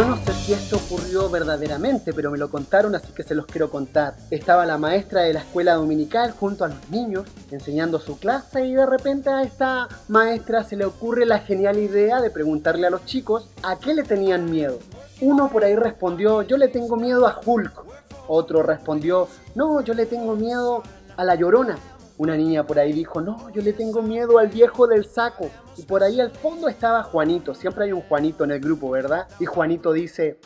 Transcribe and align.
Yo 0.00 0.06
no 0.06 0.16
sé 0.16 0.32
si 0.32 0.54
esto 0.54 0.78
ocurrió 0.78 1.28
verdaderamente, 1.28 2.14
pero 2.14 2.30
me 2.30 2.38
lo 2.38 2.50
contaron, 2.50 2.94
así 2.94 3.12
que 3.12 3.22
se 3.22 3.34
los 3.34 3.44
quiero 3.44 3.70
contar. 3.70 4.14
Estaba 4.30 4.64
la 4.64 4.78
maestra 4.78 5.20
de 5.20 5.34
la 5.34 5.40
escuela 5.40 5.74
dominical 5.74 6.30
junto 6.30 6.64
a 6.64 6.68
los 6.68 6.88
niños, 6.88 7.28
enseñando 7.50 8.00
su 8.00 8.18
clase, 8.18 8.64
y 8.64 8.72
de 8.72 8.86
repente 8.86 9.28
a 9.28 9.42
esta 9.42 9.88
maestra 10.08 10.64
se 10.64 10.76
le 10.76 10.86
ocurre 10.86 11.26
la 11.26 11.40
genial 11.40 11.78
idea 11.78 12.22
de 12.22 12.30
preguntarle 12.30 12.86
a 12.86 12.90
los 12.90 13.04
chicos 13.04 13.50
a 13.62 13.78
qué 13.78 13.92
le 13.92 14.02
tenían 14.02 14.50
miedo. 14.50 14.78
Uno 15.20 15.50
por 15.50 15.64
ahí 15.64 15.76
respondió, 15.76 16.40
yo 16.40 16.56
le 16.56 16.68
tengo 16.68 16.96
miedo 16.96 17.26
a 17.26 17.38
Hulk. 17.44 17.84
Otro 18.26 18.62
respondió, 18.62 19.28
no, 19.54 19.82
yo 19.82 19.92
le 19.92 20.06
tengo 20.06 20.34
miedo 20.34 20.82
a 21.18 21.24
la 21.24 21.34
llorona. 21.34 21.76
Una 22.20 22.36
niña 22.36 22.66
por 22.66 22.78
ahí 22.78 22.92
dijo, 22.92 23.22
no, 23.22 23.48
yo 23.48 23.62
le 23.62 23.72
tengo 23.72 24.02
miedo 24.02 24.38
al 24.38 24.48
viejo 24.48 24.86
del 24.86 25.06
saco. 25.06 25.50
Y 25.78 25.84
por 25.84 26.02
ahí 26.02 26.20
al 26.20 26.30
fondo 26.30 26.68
estaba 26.68 27.02
Juanito, 27.02 27.54
siempre 27.54 27.84
hay 27.84 27.92
un 27.92 28.02
Juanito 28.02 28.44
en 28.44 28.50
el 28.50 28.60
grupo, 28.60 28.90
¿verdad? 28.90 29.26
Y 29.38 29.46
Juanito 29.46 29.90
dice, 29.90 30.38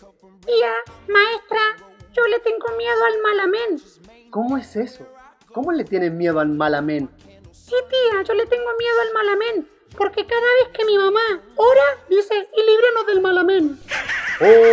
tía, 0.47 0.73
maestra, 1.09 1.85
yo 2.13 2.23
le 2.29 2.39
tengo 2.39 2.65
miedo 2.79 3.05
al 3.05 3.23
malamén. 3.25 3.83
¿Cómo 4.31 4.57
es 4.57 4.77
eso? 4.77 5.05
¿Cómo 5.53 5.73
le 5.73 5.83
tienen 5.83 6.17
miedo 6.17 6.39
al 6.39 6.51
malamén? 6.51 7.11
Sí, 7.51 7.75
tía, 7.91 8.23
yo 8.23 8.35
le 8.35 8.47
tengo 8.47 8.71
miedo 8.79 9.01
al 9.09 9.13
malamén. 9.13 9.69
Porque 9.99 10.25
cada 10.25 10.47
vez 10.63 10.79
que 10.79 10.85
mi 10.85 10.97
mamá 10.97 11.43
ora, 11.57 11.83
dice, 12.09 12.35
y 12.57 12.71
líbranos 12.71 13.07
del 13.09 13.21
malamén. 13.21 13.81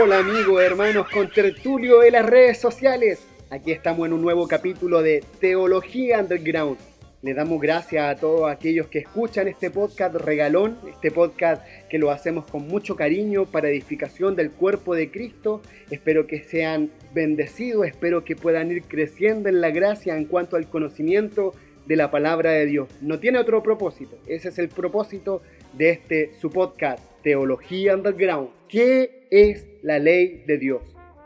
Hola 0.04 0.20
amigos, 0.20 0.62
hermanos, 0.62 1.08
con 1.12 1.28
tertulio 1.32 2.02
de 2.02 2.12
las 2.12 2.28
redes 2.28 2.62
sociales. 2.62 3.26
Aquí 3.50 3.72
estamos 3.72 4.06
en 4.06 4.14
un 4.14 4.22
nuevo 4.22 4.48
capítulo 4.48 5.02
de 5.02 5.26
Teología 5.40 6.20
Underground. 6.20 6.91
Le 7.24 7.36
damos 7.36 7.62
gracias 7.62 8.04
a 8.04 8.20
todos 8.20 8.50
aquellos 8.50 8.88
que 8.88 8.98
escuchan 8.98 9.48
este 9.48 9.70
podcast 9.70 10.16
regalón, 10.16 10.76
este 10.90 11.12
podcast 11.12 11.64
que 11.88 12.00
lo 12.00 12.10
hacemos 12.10 12.48
con 12.48 12.68
mucho 12.68 12.96
cariño 12.96 13.46
para 13.46 13.70
edificación 13.70 14.36
del 14.36 14.50
cuerpo 14.50 14.96
de 14.96 15.12
Cristo. 15.12 15.62
Espero 15.92 16.26
que 16.26 16.42
sean 16.42 16.90
bendecidos, 17.14 17.86
espero 17.86 18.24
que 18.24 18.36
puedan 18.36 18.72
ir 18.72 18.82
creciendo 18.82 19.50
en 19.50 19.62
la 19.62 19.70
gracia 19.70 20.18
en 20.18 20.26
cuanto 20.26 20.56
al 20.56 20.68
conocimiento 20.68 21.54
de 21.86 21.96
la 21.96 22.10
palabra 22.10 22.54
de 22.54 22.66
Dios. 22.66 22.90
No 23.02 23.20
tiene 23.20 23.38
otro 23.38 23.62
propósito, 23.62 24.18
ese 24.26 24.50
es 24.50 24.58
el 24.58 24.70
propósito 24.70 25.44
de 25.74 25.92
este 25.92 26.34
su 26.42 26.50
podcast, 26.50 27.04
Teología 27.22 27.94
Underground. 27.94 28.50
¿Qué 28.68 29.28
es 29.30 29.68
la 29.84 30.00
ley 30.00 30.44
de 30.48 30.58
Dios? 30.58 30.82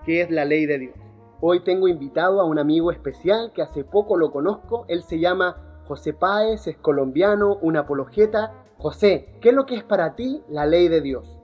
¿Qué 0.05 0.19
es 0.19 0.29
la 0.29 0.43
ley 0.43 0.65
de 0.65 0.77
Dios? 0.77 0.95
Hoy 1.39 1.63
tengo 1.63 1.87
invitado 1.87 2.41
a 2.41 2.45
un 2.45 2.59
amigo 2.59 2.91
especial 2.91 3.53
que 3.55 3.61
hace 3.61 3.85
poco 3.85 4.17
lo 4.17 4.33
conozco, 4.33 4.85
él 4.89 5.01
se 5.01 5.19
llama 5.19 5.65
José 5.87 6.13
Páez 6.13 6.67
es 6.67 6.77
colombiano, 6.77 7.57
un 7.61 7.77
apologeta. 7.77 8.53
José, 8.77 9.37
¿qué 9.41 9.49
es 9.49 9.55
lo 9.55 9.65
que 9.65 9.75
es 9.75 9.83
para 9.83 10.15
ti 10.15 10.41
la 10.49 10.65
ley 10.65 10.87
de 10.87 11.01
Dios? 11.01 11.39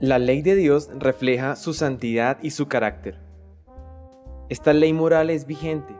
La 0.00 0.18
ley 0.18 0.42
de 0.42 0.54
Dios 0.54 0.90
refleja 0.94 1.56
su 1.56 1.74
santidad 1.74 2.38
y 2.42 2.50
su 2.50 2.68
carácter. 2.68 3.20
Esta 4.48 4.72
ley 4.72 4.92
moral 4.92 5.30
es 5.30 5.46
vigente. 5.46 5.94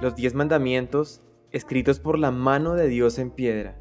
Los 0.00 0.16
diez 0.16 0.34
mandamientos, 0.34 1.22
escritos 1.52 2.00
por 2.00 2.18
la 2.18 2.30
mano 2.30 2.74
de 2.74 2.88
Dios 2.88 3.18
en 3.18 3.30
piedra. 3.30 3.78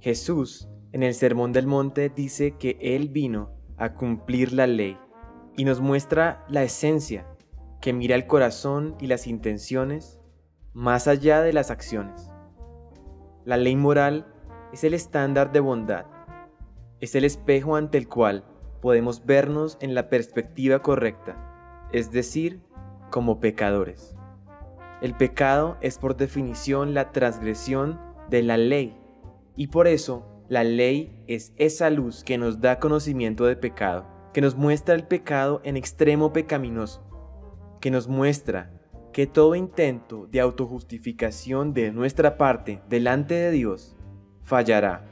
Jesús, 0.00 0.68
en 0.92 1.02
el 1.02 1.14
Sermón 1.14 1.52
del 1.52 1.66
Monte, 1.66 2.10
dice 2.10 2.56
que 2.58 2.76
Él 2.80 3.08
vino 3.08 3.50
a 3.78 3.94
cumplir 3.94 4.52
la 4.52 4.66
ley 4.66 4.98
y 5.56 5.64
nos 5.64 5.80
muestra 5.80 6.44
la 6.48 6.62
esencia, 6.62 7.26
que 7.80 7.92
mira 7.92 8.14
el 8.14 8.26
corazón 8.26 8.96
y 9.00 9.06
las 9.06 9.26
intenciones 9.26 10.20
más 10.74 11.08
allá 11.08 11.40
de 11.40 11.52
las 11.52 11.70
acciones. 11.70 12.30
La 13.44 13.58
ley 13.58 13.76
moral 13.76 14.26
es 14.72 14.84
el 14.84 14.94
estándar 14.94 15.52
de 15.52 15.60
bondad, 15.60 16.06
es 17.00 17.14
el 17.14 17.24
espejo 17.24 17.76
ante 17.76 17.98
el 17.98 18.08
cual 18.08 18.42
podemos 18.80 19.26
vernos 19.26 19.76
en 19.80 19.94
la 19.94 20.08
perspectiva 20.08 20.78
correcta, 20.80 21.88
es 21.92 22.10
decir, 22.10 22.62
como 23.10 23.40
pecadores. 23.40 24.16
El 25.02 25.14
pecado 25.14 25.76
es 25.82 25.98
por 25.98 26.16
definición 26.16 26.94
la 26.94 27.12
transgresión 27.12 28.00
de 28.30 28.42
la 28.42 28.56
ley 28.56 28.98
y 29.56 29.66
por 29.66 29.88
eso 29.88 30.26
la 30.48 30.64
ley 30.64 31.22
es 31.26 31.52
esa 31.56 31.90
luz 31.90 32.24
que 32.24 32.38
nos 32.38 32.62
da 32.62 32.78
conocimiento 32.78 33.44
de 33.44 33.56
pecado, 33.56 34.06
que 34.32 34.40
nos 34.40 34.56
muestra 34.56 34.94
el 34.94 35.06
pecado 35.06 35.60
en 35.64 35.76
extremo 35.76 36.32
pecaminoso, 36.32 37.02
que 37.80 37.90
nos 37.90 38.08
muestra 38.08 38.73
que 39.14 39.28
todo 39.28 39.54
intento 39.54 40.26
de 40.26 40.40
autojustificación 40.40 41.72
de 41.72 41.92
nuestra 41.92 42.36
parte 42.36 42.82
delante 42.88 43.34
de 43.34 43.52
Dios 43.52 43.94
fallará, 44.42 45.04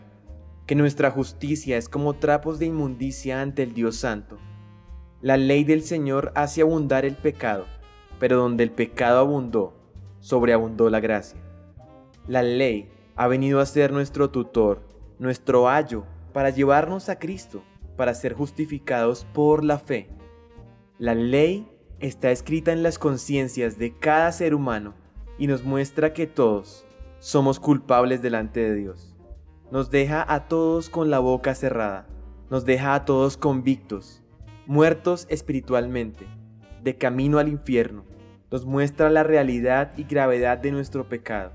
que 0.66 0.74
nuestra 0.74 1.12
justicia 1.12 1.76
es 1.76 1.88
como 1.88 2.14
trapos 2.14 2.58
de 2.58 2.66
inmundicia 2.66 3.40
ante 3.40 3.62
el 3.62 3.74
Dios 3.74 3.94
Santo. 3.94 4.38
La 5.20 5.36
ley 5.36 5.62
del 5.62 5.84
Señor 5.84 6.32
hace 6.34 6.62
abundar 6.62 7.04
el 7.04 7.14
pecado, 7.14 7.66
pero 8.18 8.38
donde 8.38 8.64
el 8.64 8.72
pecado 8.72 9.20
abundó, 9.20 9.72
sobreabundó 10.18 10.90
la 10.90 10.98
gracia. 10.98 11.38
La 12.26 12.42
ley 12.42 12.90
ha 13.14 13.28
venido 13.28 13.60
a 13.60 13.66
ser 13.66 13.92
nuestro 13.92 14.30
tutor, 14.30 14.82
nuestro 15.20 15.68
ayo, 15.68 16.04
para 16.32 16.50
llevarnos 16.50 17.08
a 17.08 17.20
Cristo, 17.20 17.62
para 17.96 18.14
ser 18.14 18.32
justificados 18.32 19.24
por 19.32 19.62
la 19.62 19.78
fe. 19.78 20.08
La 20.98 21.14
ley 21.14 21.71
está 22.02 22.32
escrita 22.32 22.72
en 22.72 22.82
las 22.82 22.98
conciencias 22.98 23.78
de 23.78 23.96
cada 23.96 24.32
ser 24.32 24.54
humano 24.54 24.94
y 25.38 25.46
nos 25.46 25.62
muestra 25.62 26.12
que 26.12 26.26
todos 26.26 26.84
somos 27.20 27.60
culpables 27.60 28.20
delante 28.20 28.60
de 28.60 28.74
Dios. 28.74 29.14
Nos 29.70 29.90
deja 29.90 30.26
a 30.28 30.48
todos 30.48 30.90
con 30.90 31.10
la 31.10 31.20
boca 31.20 31.54
cerrada, 31.54 32.06
nos 32.50 32.64
deja 32.64 32.94
a 32.94 33.04
todos 33.04 33.36
convictos, 33.36 34.20
muertos 34.66 35.26
espiritualmente, 35.30 36.26
de 36.82 36.96
camino 36.96 37.38
al 37.38 37.48
infierno, 37.48 38.04
nos 38.50 38.66
muestra 38.66 39.08
la 39.08 39.22
realidad 39.22 39.92
y 39.96 40.02
gravedad 40.02 40.58
de 40.58 40.72
nuestro 40.72 41.08
pecado. 41.08 41.52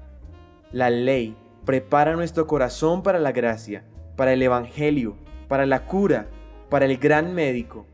La 0.71 0.89
ley 0.89 1.35
prepara 1.65 2.15
nuestro 2.15 2.47
corazón 2.47 3.03
para 3.03 3.19
la 3.19 3.33
gracia, 3.33 3.83
para 4.15 4.31
el 4.31 4.41
Evangelio, 4.41 5.17
para 5.49 5.65
la 5.65 5.85
cura, 5.85 6.29
para 6.69 6.85
el 6.85 6.97
gran 6.97 7.35
médico, 7.35 7.85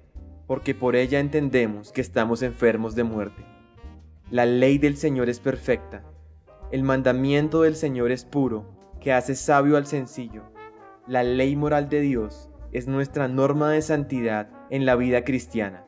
porque 0.54 0.76
por 0.76 0.96
ella 0.96 1.20
entendemos 1.20 1.92
que 1.92 2.02
estamos 2.02 2.44
enfermos 2.44 2.94
de 2.94 3.04
muerte. 3.04 3.44
La 4.30 4.46
ley 4.46 4.78
del 4.78 4.98
Señor 4.98 5.28
es 5.28 5.40
perfecta, 5.40 6.04
el 6.72 6.84
mandamiento 6.84 7.64
del 7.64 7.76
Señor 7.76 8.12
es 8.12 8.24
puro, 8.24 8.70
que 9.02 9.14
hace 9.14 9.34
sabio 9.34 9.78
al 9.78 9.88
sencillo. 9.88 10.44
La 11.08 11.24
ley 11.24 11.56
moral 11.56 11.90
de 11.90 12.02
Dios 12.02 12.52
es 12.72 12.86
nuestra 12.86 13.28
norma 13.28 13.72
de 13.72 13.82
santidad 13.82 14.48
en 14.70 14.86
la 14.86 14.96
vida 14.96 15.24
cristiana. 15.24 15.88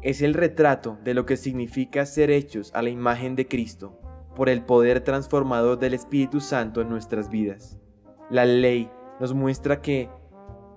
Es 0.00 0.22
el 0.22 0.32
retrato 0.32 0.96
de 1.04 1.12
lo 1.12 1.26
que 1.26 1.36
significa 1.36 2.06
ser 2.06 2.30
hechos 2.30 2.70
a 2.74 2.80
la 2.80 2.88
imagen 2.88 3.36
de 3.36 3.46
Cristo 3.46 4.00
por 4.34 4.48
el 4.48 4.62
poder 4.64 5.02
transformador 5.02 5.78
del 5.78 5.92
Espíritu 5.92 6.40
Santo 6.40 6.80
en 6.80 6.88
nuestras 6.88 7.28
vidas. 7.28 7.78
La 8.30 8.46
ley 8.46 8.90
nos 9.20 9.34
muestra 9.34 9.82
que 9.82 10.08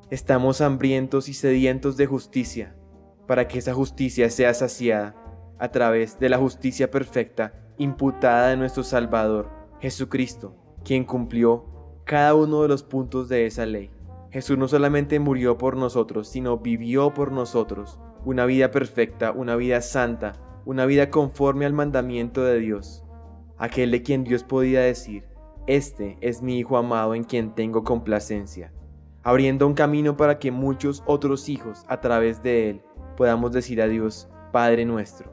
estamos 0.09 0.59
hambrientos 0.59 1.29
y 1.29 1.33
sedientos 1.33 1.95
de 1.95 2.07
justicia, 2.07 2.75
para 3.27 3.47
que 3.47 3.59
esa 3.59 3.73
justicia 3.73 4.29
sea 4.29 4.53
saciada 4.53 5.15
a 5.59 5.69
través 5.69 6.19
de 6.19 6.29
la 6.29 6.37
justicia 6.37 6.89
perfecta 6.89 7.53
imputada 7.77 8.49
de 8.49 8.57
nuestro 8.57 8.83
Salvador, 8.83 9.49
Jesucristo, 9.79 10.55
quien 10.83 11.03
cumplió 11.03 11.65
cada 12.03 12.35
uno 12.35 12.63
de 12.63 12.67
los 12.67 12.83
puntos 12.83 13.29
de 13.29 13.45
esa 13.45 13.65
ley. 13.65 13.91
Jesús 14.31 14.57
no 14.57 14.67
solamente 14.67 15.19
murió 15.19 15.57
por 15.57 15.77
nosotros, 15.77 16.27
sino 16.27 16.57
vivió 16.57 17.13
por 17.13 17.31
nosotros 17.31 17.99
una 18.23 18.45
vida 18.45 18.71
perfecta, 18.71 19.31
una 19.31 19.55
vida 19.55 19.81
santa, 19.81 20.33
una 20.65 20.85
vida 20.85 21.09
conforme 21.09 21.65
al 21.65 21.73
mandamiento 21.73 22.43
de 22.43 22.59
Dios, 22.59 23.03
aquel 23.57 23.91
de 23.91 24.03
quien 24.03 24.23
Dios 24.23 24.43
podía 24.43 24.81
decir, 24.81 25.25
este 25.67 26.17
es 26.21 26.41
mi 26.41 26.59
Hijo 26.59 26.77
amado 26.77 27.15
en 27.15 27.23
quien 27.23 27.53
tengo 27.53 27.83
complacencia, 27.83 28.71
abriendo 29.23 29.67
un 29.67 29.73
camino 29.73 30.17
para 30.17 30.39
que 30.39 30.51
muchos 30.51 31.03
otros 31.05 31.49
hijos 31.49 31.83
a 31.87 32.01
través 32.01 32.41
de 32.41 32.69
él 32.69 32.81
podamos 33.21 33.51
decir 33.51 33.79
a 33.83 33.87
Dios, 33.87 34.27
Padre 34.51 34.83
nuestro. 34.83 35.31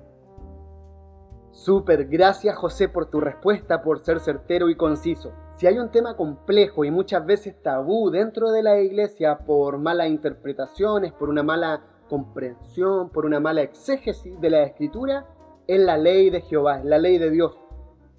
Súper, 1.52 2.04
gracias 2.04 2.54
José 2.54 2.90
por 2.90 3.08
tu 3.08 3.18
respuesta, 3.18 3.80
por 3.80 4.00
ser 4.00 4.20
certero 4.20 4.68
y 4.68 4.74
conciso. 4.74 5.32
Si 5.56 5.66
hay 5.66 5.78
un 5.78 5.90
tema 5.90 6.14
complejo 6.14 6.84
y 6.84 6.90
muchas 6.90 7.24
veces 7.24 7.62
tabú 7.62 8.10
dentro 8.10 8.50
de 8.50 8.62
la 8.62 8.78
iglesia 8.78 9.38
por 9.38 9.78
malas 9.78 10.08
interpretaciones, 10.10 11.14
por 11.14 11.30
una 11.30 11.42
mala 11.42 11.80
comprensión, 12.10 13.08
por 13.08 13.24
una 13.24 13.40
mala 13.40 13.62
exégesis 13.62 14.38
de 14.38 14.50
la 14.50 14.64
escritura, 14.64 15.26
es 15.66 15.80
la 15.80 15.96
ley 15.96 16.28
de 16.28 16.42
Jehová, 16.42 16.80
es 16.80 16.84
la 16.84 16.98
ley 16.98 17.16
de 17.16 17.30
Dios. 17.30 17.56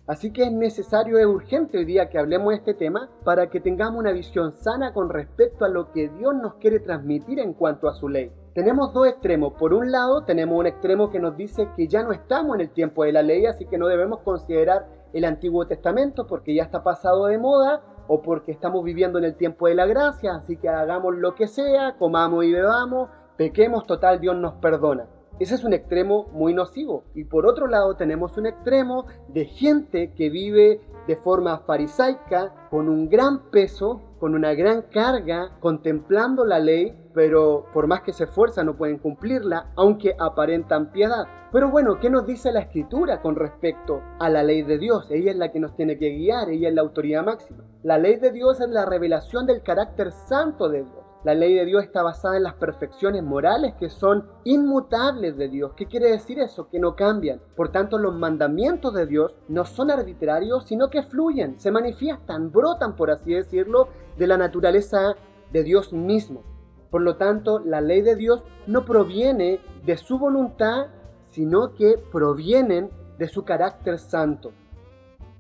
Así 0.07 0.33
que 0.33 0.45
es 0.45 0.51
necesario, 0.51 1.19
es 1.19 1.27
urgente 1.27 1.77
hoy 1.77 1.85
día 1.85 2.09
que 2.09 2.17
hablemos 2.17 2.49
de 2.49 2.55
este 2.55 2.73
tema 2.73 3.07
para 3.23 3.51
que 3.51 3.59
tengamos 3.59 3.99
una 3.99 4.13
visión 4.13 4.51
sana 4.51 4.93
con 4.93 5.09
respecto 5.09 5.63
a 5.63 5.69
lo 5.69 5.91
que 5.91 6.09
Dios 6.09 6.33
nos 6.33 6.55
quiere 6.55 6.79
transmitir 6.79 7.37
en 7.37 7.53
cuanto 7.53 7.87
a 7.87 7.93
su 7.93 8.09
ley 8.09 8.31
tenemos 8.59 8.91
dos 8.91 9.07
extremos. 9.07 9.53
Por 9.53 9.73
un 9.73 9.89
lado, 9.89 10.25
tenemos 10.25 10.59
un 10.59 10.67
extremo 10.67 11.09
que 11.09 11.17
nos 11.17 11.37
dice 11.37 11.69
que 11.77 11.87
ya 11.87 12.03
no 12.03 12.11
estamos 12.11 12.55
en 12.55 12.61
el 12.61 12.69
tiempo 12.71 13.05
de 13.05 13.13
la 13.13 13.21
ley, 13.21 13.45
así 13.45 13.65
que 13.65 13.77
no 13.77 13.87
debemos 13.87 14.19
considerar 14.19 14.85
el 15.13 15.23
Antiguo 15.23 15.65
Testamento 15.65 16.27
porque 16.27 16.53
ya 16.53 16.63
está 16.63 16.83
pasado 16.83 17.27
de 17.27 17.37
moda 17.37 17.81
o 18.09 18.21
porque 18.21 18.51
estamos 18.51 18.83
viviendo 18.83 19.17
en 19.17 19.23
el 19.23 19.35
tiempo 19.35 19.67
de 19.67 19.75
la 19.75 19.85
gracia, 19.85 20.35
así 20.35 20.57
que 20.57 20.67
hagamos 20.67 21.15
lo 21.15 21.35
que 21.35 21.47
sea, 21.47 21.95
comamos 21.97 22.43
y 22.43 22.51
bebamos, 22.51 23.07
pequemos 23.37 23.87
total, 23.87 24.19
Dios 24.19 24.35
nos 24.35 24.55
perdona. 24.55 25.07
Ese 25.39 25.55
es 25.55 25.63
un 25.63 25.71
extremo 25.71 26.27
muy 26.33 26.53
nocivo. 26.53 27.05
Y 27.15 27.23
por 27.23 27.45
otro 27.45 27.67
lado 27.67 27.95
tenemos 27.95 28.37
un 28.37 28.45
extremo 28.45 29.05
de 29.29 29.45
gente 29.45 30.11
que 30.13 30.29
vive 30.29 30.81
de 31.07 31.15
forma 31.15 31.59
farisaica, 31.59 32.67
con 32.69 32.89
un 32.89 33.09
gran 33.09 33.49
peso, 33.49 34.01
con 34.19 34.35
una 34.35 34.53
gran 34.53 34.83
carga, 34.83 35.57
contemplando 35.59 36.45
la 36.45 36.59
ley, 36.59 36.93
pero 37.13 37.65
por 37.73 37.87
más 37.87 38.01
que 38.01 38.13
se 38.13 38.25
esfuerzan 38.25 38.65
no 38.65 38.75
pueden 38.75 38.99
cumplirla, 38.99 39.71
aunque 39.75 40.13
aparentan 40.19 40.91
piedad. 40.91 41.25
Pero 41.51 41.71
bueno, 41.71 41.99
¿qué 41.99 42.09
nos 42.09 42.27
dice 42.27 42.51
la 42.51 42.59
escritura 42.59 43.21
con 43.21 43.35
respecto 43.35 44.01
a 44.19 44.29
la 44.29 44.43
ley 44.43 44.61
de 44.61 44.77
Dios? 44.77 45.07
Ella 45.09 45.31
es 45.31 45.37
la 45.37 45.51
que 45.51 45.59
nos 45.59 45.75
tiene 45.75 45.97
que 45.97 46.09
guiar, 46.09 46.49
ella 46.49 46.69
es 46.69 46.75
la 46.75 46.81
autoridad 46.81 47.25
máxima. 47.25 47.63
La 47.81 47.97
ley 47.97 48.17
de 48.17 48.31
Dios 48.31 48.59
es 48.59 48.69
la 48.69 48.85
revelación 48.85 49.47
del 49.47 49.63
carácter 49.63 50.11
santo 50.11 50.69
de 50.69 50.83
Dios. 50.83 50.98
La 51.25 51.35
ley 51.35 51.53
de 51.53 51.65
Dios 51.65 51.83
está 51.83 52.01
basada 52.01 52.37
en 52.37 52.43
las 52.43 52.53
perfecciones 52.53 53.23
morales 53.23 53.73
que 53.77 53.89
son 53.89 54.29
inmutables 54.45 55.35
de 55.35 55.49
Dios. 55.49 55.73
¿Qué 55.75 55.85
quiere 55.85 56.11
decir 56.11 56.39
eso? 56.39 56.69
Que 56.69 56.79
no 56.79 56.95
cambian. 56.95 57.41
Por 57.57 57.73
tanto, 57.73 57.97
los 57.97 58.15
mandamientos 58.15 58.93
de 58.93 59.05
Dios 59.05 59.35
no 59.49 59.65
son 59.65 59.91
arbitrarios, 59.91 60.63
sino 60.63 60.89
que 60.89 61.03
fluyen, 61.03 61.59
se 61.59 61.71
manifiestan, 61.71 62.51
brotan, 62.53 62.95
por 62.95 63.11
así 63.11 63.33
decirlo, 63.33 63.89
de 64.17 64.27
la 64.27 64.37
naturaleza 64.37 65.15
de 65.51 65.63
Dios 65.63 65.91
mismo. 65.91 66.43
Por 66.89 67.01
lo 67.01 67.17
tanto, 67.17 67.59
la 67.59 67.81
ley 67.81 68.01
de 68.01 68.15
Dios 68.15 68.41
no 68.65 68.85
proviene 68.85 69.59
de 69.85 69.97
su 69.97 70.19
voluntad, 70.19 70.87
sino 71.31 71.73
que 71.73 71.97
provienen 72.11 72.89
de 73.17 73.27
su 73.27 73.43
carácter 73.43 73.99
santo. 73.99 74.53